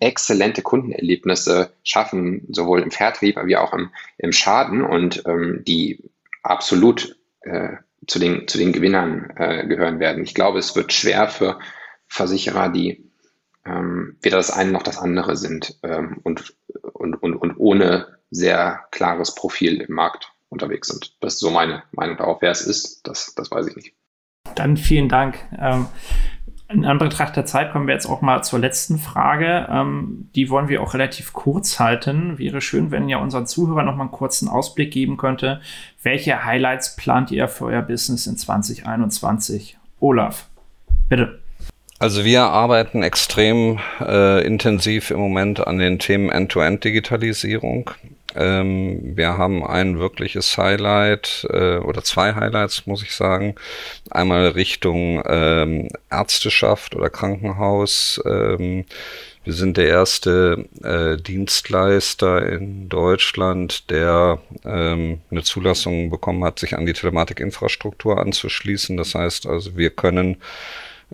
[0.00, 6.04] exzellente Kundenerlebnisse schaffen, sowohl im Vertrieb wie auch im, im Schaden und ähm, die
[6.42, 7.76] absolut äh,
[8.06, 10.22] zu, den, zu den Gewinnern äh, gehören werden.
[10.22, 11.58] Ich glaube, es wird schwer für
[12.06, 13.07] Versicherer, die
[13.68, 16.54] ähm, weder das eine noch das andere sind ähm, und,
[16.92, 21.16] und, und, und ohne sehr klares Profil im Markt unterwegs sind.
[21.20, 22.40] Das ist so meine Meinung darauf.
[22.40, 23.94] Wer es ist, das, das weiß ich nicht.
[24.54, 25.38] Dann vielen Dank.
[25.58, 25.86] Ähm,
[26.70, 29.66] in Anbetracht der Zeit kommen wir jetzt auch mal zur letzten Frage.
[29.70, 32.38] Ähm, die wollen wir auch relativ kurz halten.
[32.38, 35.60] Wäre schön, wenn ihr unseren Zuhörern noch mal einen kurzen Ausblick geben könnte.
[36.02, 39.78] Welche Highlights plant ihr für euer Business in 2021?
[40.00, 40.48] Olaf,
[41.08, 41.40] bitte.
[42.00, 47.90] Also wir arbeiten extrem äh, intensiv im Moment an den Themen End-to-End-Digitalisierung.
[48.36, 53.56] Ähm, wir haben ein wirkliches Highlight äh, oder zwei Highlights, muss ich sagen.
[54.10, 58.22] Einmal Richtung ähm, Ärzteschaft oder Krankenhaus.
[58.24, 58.84] Ähm,
[59.42, 66.76] wir sind der erste äh, Dienstleister in Deutschland, der ähm, eine Zulassung bekommen hat, sich
[66.76, 68.96] an die Telematikinfrastruktur anzuschließen.
[68.96, 70.36] Das heißt also, wir können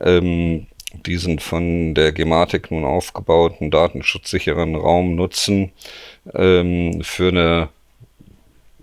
[0.00, 0.66] ähm,
[1.06, 5.72] diesen von der Gematik nun aufgebauten datenschutzsicheren Raum nutzen
[6.34, 7.68] ähm, für eine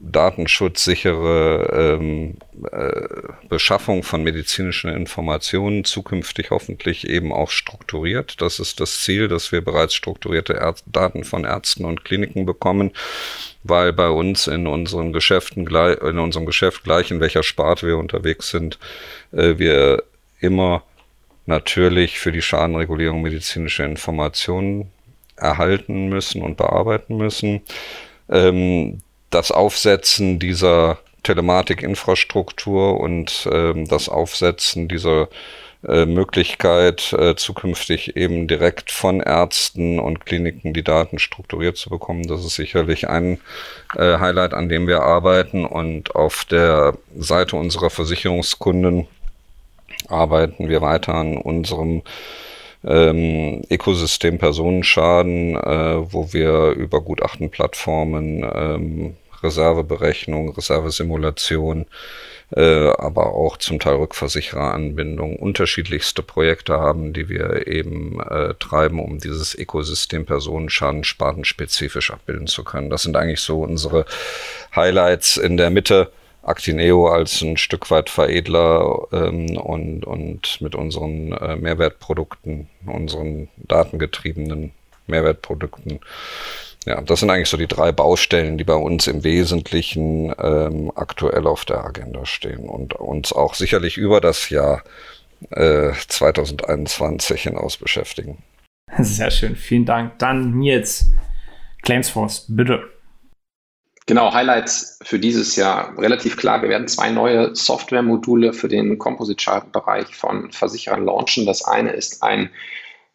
[0.01, 2.37] datenschutzsichere ähm,
[2.71, 8.41] äh, Beschaffung von medizinischen Informationen, zukünftig hoffentlich eben auch strukturiert.
[8.41, 12.91] Das ist das Ziel, dass wir bereits strukturierte Ärz Daten von Ärzten und Kliniken bekommen,
[13.63, 18.49] weil bei uns in unseren Geschäften, in unserem Geschäft gleich in welcher Sparte wir unterwegs
[18.49, 18.79] sind,
[19.31, 20.03] äh, wir
[20.39, 20.83] immer
[21.45, 24.91] natürlich für die Schadenregulierung medizinische Informationen
[25.35, 27.61] erhalten müssen und bearbeiten müssen.
[28.29, 35.29] Ähm, das Aufsetzen dieser Telematikinfrastruktur und ähm, das Aufsetzen dieser
[35.87, 42.27] äh, Möglichkeit, äh, zukünftig eben direkt von Ärzten und Kliniken die Daten strukturiert zu bekommen.
[42.27, 43.39] Das ist sicherlich ein
[43.95, 45.65] äh, Highlight, an dem wir arbeiten.
[45.65, 49.07] Und auf der Seite unserer Versicherungskunden
[50.09, 52.03] arbeiten wir weiter an unserem
[52.83, 61.85] ähm, Ökosystem Personenschaden, äh, wo wir über Gutachtenplattformen, ähm, Reserveberechnung, Reservesimulation,
[62.55, 69.19] äh, aber auch zum Teil Rückversichereranbindung, unterschiedlichste Projekte haben, die wir eben äh, treiben, um
[69.19, 72.89] dieses Ökosystem Personenschaden spartenspezifisch abbilden zu können.
[72.89, 74.05] Das sind eigentlich so unsere
[74.75, 76.11] Highlights in der Mitte
[76.43, 84.71] Actineo als ein Stück weit Veredler ähm, und, und mit unseren äh, Mehrwertprodukten, unseren datengetriebenen
[85.07, 85.99] Mehrwertprodukten.
[86.85, 91.45] Ja, das sind eigentlich so die drei Baustellen, die bei uns im Wesentlichen ähm, aktuell
[91.45, 94.83] auf der Agenda stehen und uns auch sicherlich über das Jahr
[95.51, 98.39] äh, 2021 hinaus beschäftigen.
[98.97, 100.17] Sehr schön, vielen Dank.
[100.17, 101.11] Dann Nils,
[101.83, 102.83] Claimsforce, bitte.
[104.07, 106.61] Genau, Highlights für dieses Jahr relativ klar.
[106.61, 111.45] Wir werden zwei neue Software-Module für den Composite-Chart-Bereich von Versicherern launchen.
[111.45, 112.49] Das eine ist ein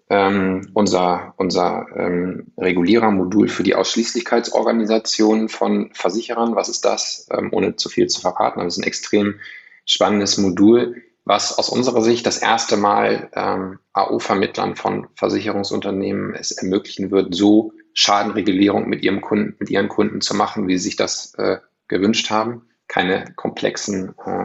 [0.09, 6.55] ähm, unser, unser ähm, Regulierer-Modul für die Ausschließlichkeitsorganisation von Versicherern.
[6.55, 7.26] Was ist das?
[7.32, 9.41] Ähm, ohne zu viel zu verraten, das ist ein extrem
[9.84, 17.11] spannendes Modul, was aus unserer Sicht das erste Mal ähm, AO-Vermittlern von Versicherungsunternehmen es ermöglichen
[17.11, 21.34] wird, so Schadenregulierung mit ihrem Kunden, mit ihren Kunden zu machen, wie sie sich das
[21.38, 21.57] äh,
[21.88, 22.68] gewünscht haben.
[22.88, 24.44] Keine komplexen äh,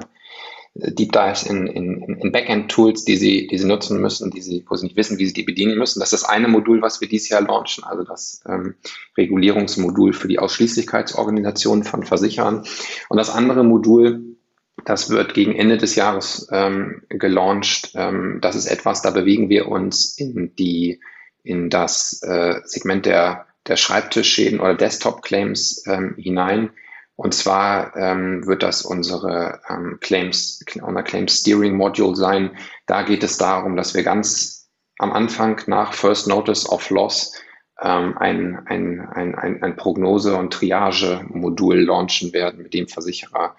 [0.73, 4.75] Deep Dives in, in, in Backend-Tools, die sie, die sie nutzen müssen, die sie, wo
[4.75, 5.99] sie nicht wissen, wie sie die bedienen müssen.
[5.99, 8.75] Das ist das eine Modul, was wir dieses Jahr launchen, also das ähm,
[9.17, 12.63] Regulierungsmodul für die Ausschließlichkeitsorganisation von Versicherern.
[13.09, 14.37] Und das andere Modul,
[14.85, 17.91] das wird gegen Ende des Jahres ähm, gelauncht.
[17.95, 21.01] Ähm, das ist etwas, da bewegen wir uns in die
[21.43, 26.71] in das äh, Segment der, der Schreibtischschäden oder Desktop-Claims ähm, hinein.
[27.15, 32.57] Und zwar ähm, wird das unsere ähm, Claims, unser Claims Steering Module sein.
[32.87, 37.33] Da geht es darum, dass wir ganz am Anfang nach First Notice of Loss
[37.81, 43.55] ähm, ein, ein, ein, ein, ein Prognose- und Triage-Modul launchen werden, mit dem Versicherer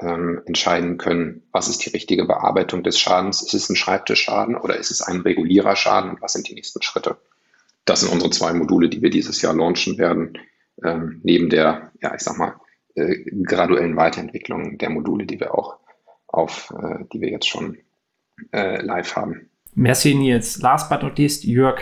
[0.00, 3.42] ähm, entscheiden können, was ist die richtige Bearbeitung des Schadens.
[3.42, 7.16] Ist es ein Schreibtischschaden oder ist es ein Reguliererschaden und was sind die nächsten Schritte?
[7.84, 10.38] Das sind unsere zwei Module, die wir dieses Jahr launchen werden,
[10.84, 12.54] ähm, neben der, ja, ich sag mal,
[12.94, 15.78] äh, graduellen Weiterentwicklung der Module, die wir auch
[16.26, 17.78] auf, äh, die wir jetzt schon
[18.52, 19.48] äh, live haben.
[19.74, 20.58] Merci Nils.
[20.60, 21.80] Last but not least, Jörg,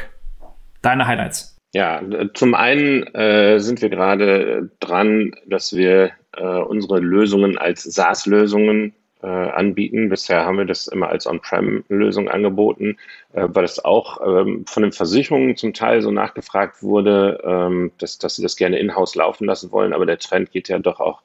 [0.82, 1.56] deine Highlights.
[1.72, 2.00] Ja,
[2.34, 9.26] zum einen äh, sind wir gerade dran, dass wir äh, unsere Lösungen als SaaS-Lösungen äh,
[9.26, 10.10] anbieten.
[10.10, 12.98] Bisher haben wir das immer als On-Prem-Lösung angeboten,
[13.32, 18.18] äh, weil es auch ähm, von den Versicherungen zum Teil so nachgefragt wurde, ähm, dass,
[18.18, 19.94] dass sie das gerne in-house laufen lassen wollen.
[19.94, 21.22] Aber der Trend geht ja doch auch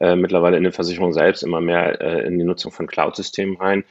[0.00, 3.84] äh, mittlerweile in den Versicherungen selbst immer mehr äh, in die Nutzung von Cloud-Systemen rein.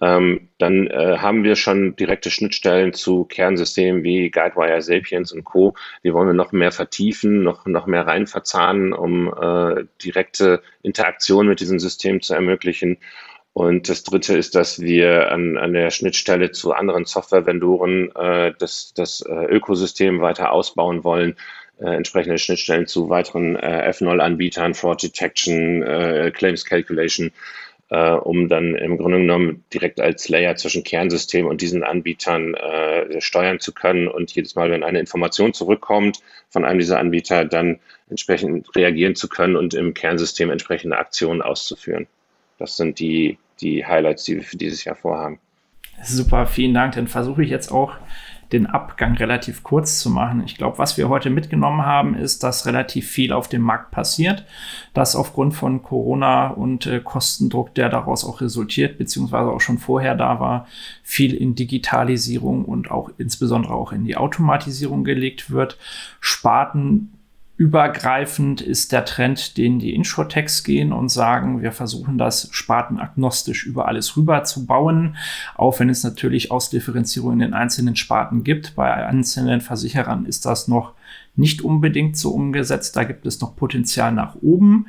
[0.00, 5.74] Ähm, dann äh, haben wir schon direkte Schnittstellen zu Kernsystemen wie Guidewire, Sapiens und Co.
[6.04, 11.48] Die wollen wir noch mehr vertiefen, noch, noch mehr rein verzahnen, um äh, direkte Interaktion
[11.48, 12.98] mit diesem System zu ermöglichen.
[13.52, 18.92] Und das Dritte ist, dass wir an, an der Schnittstelle zu anderen Software-Vendoren äh, das,
[18.94, 21.34] das äh, Ökosystem weiter ausbauen wollen,
[21.80, 27.32] äh, entsprechende Schnittstellen zu weiteren äh, F0-Anbietern, Fraud Detection, äh, Claims Calculation
[27.90, 33.20] äh, um dann im Grunde genommen direkt als Layer zwischen Kernsystem und diesen Anbietern äh,
[33.20, 36.20] steuern zu können und jedes Mal, wenn eine Information zurückkommt
[36.50, 37.78] von einem dieser Anbieter, dann
[38.10, 42.06] entsprechend reagieren zu können und im Kernsystem entsprechende Aktionen auszuführen.
[42.58, 45.38] Das sind die, die Highlights, die wir für dieses Jahr vorhaben.
[46.02, 46.94] Super, vielen Dank.
[46.94, 47.94] Dann versuche ich jetzt auch
[48.52, 50.42] den Abgang relativ kurz zu machen.
[50.44, 54.44] Ich glaube, was wir heute mitgenommen haben, ist, dass relativ viel auf dem Markt passiert,
[54.94, 60.14] dass aufgrund von Corona und äh, Kostendruck, der daraus auch resultiert, beziehungsweise auch schon vorher
[60.14, 60.66] da war,
[61.02, 65.76] viel in Digitalisierung und auch insbesondere auch in die Automatisierung gelegt wird.
[66.20, 67.12] Sparten
[67.58, 73.88] Übergreifend ist der Trend, den die Insurtechs gehen und sagen, wir versuchen das spartenagnostisch über
[73.88, 75.16] alles rüber zu bauen,
[75.56, 78.76] auch wenn es natürlich Ausdifferenzierung in den einzelnen Sparten gibt.
[78.76, 80.94] Bei einzelnen Versicherern ist das noch
[81.34, 82.94] nicht unbedingt so umgesetzt.
[82.94, 84.86] Da gibt es noch Potenzial nach oben.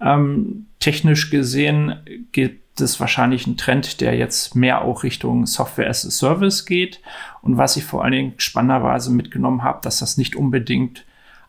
[0.00, 1.96] Ähm, technisch gesehen
[2.32, 7.02] gibt es wahrscheinlich einen Trend, der jetzt mehr auch Richtung Software as a Service geht.
[7.42, 11.04] Und was ich vor allen Dingen spannenderweise mitgenommen habe, dass das nicht unbedingt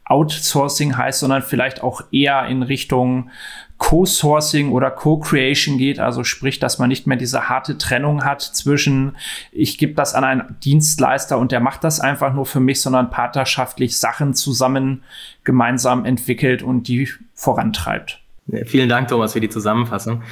[0.08, 3.30] Outsourcing heißt, sondern vielleicht auch eher in Richtung
[3.78, 9.16] Co-Sourcing oder Co-Creation geht, also sprich, dass man nicht mehr diese harte Trennung hat zwischen,
[9.51, 13.12] ich gebe das an einen Dienstleister und der macht das einfach nur für mich, sondern
[13.12, 15.03] partnerschaftlich Sachen zusammen
[15.43, 18.20] gemeinsam entwickelt und die vorantreibt.
[18.66, 20.24] Vielen Dank, Thomas, für die Zusammenfassung.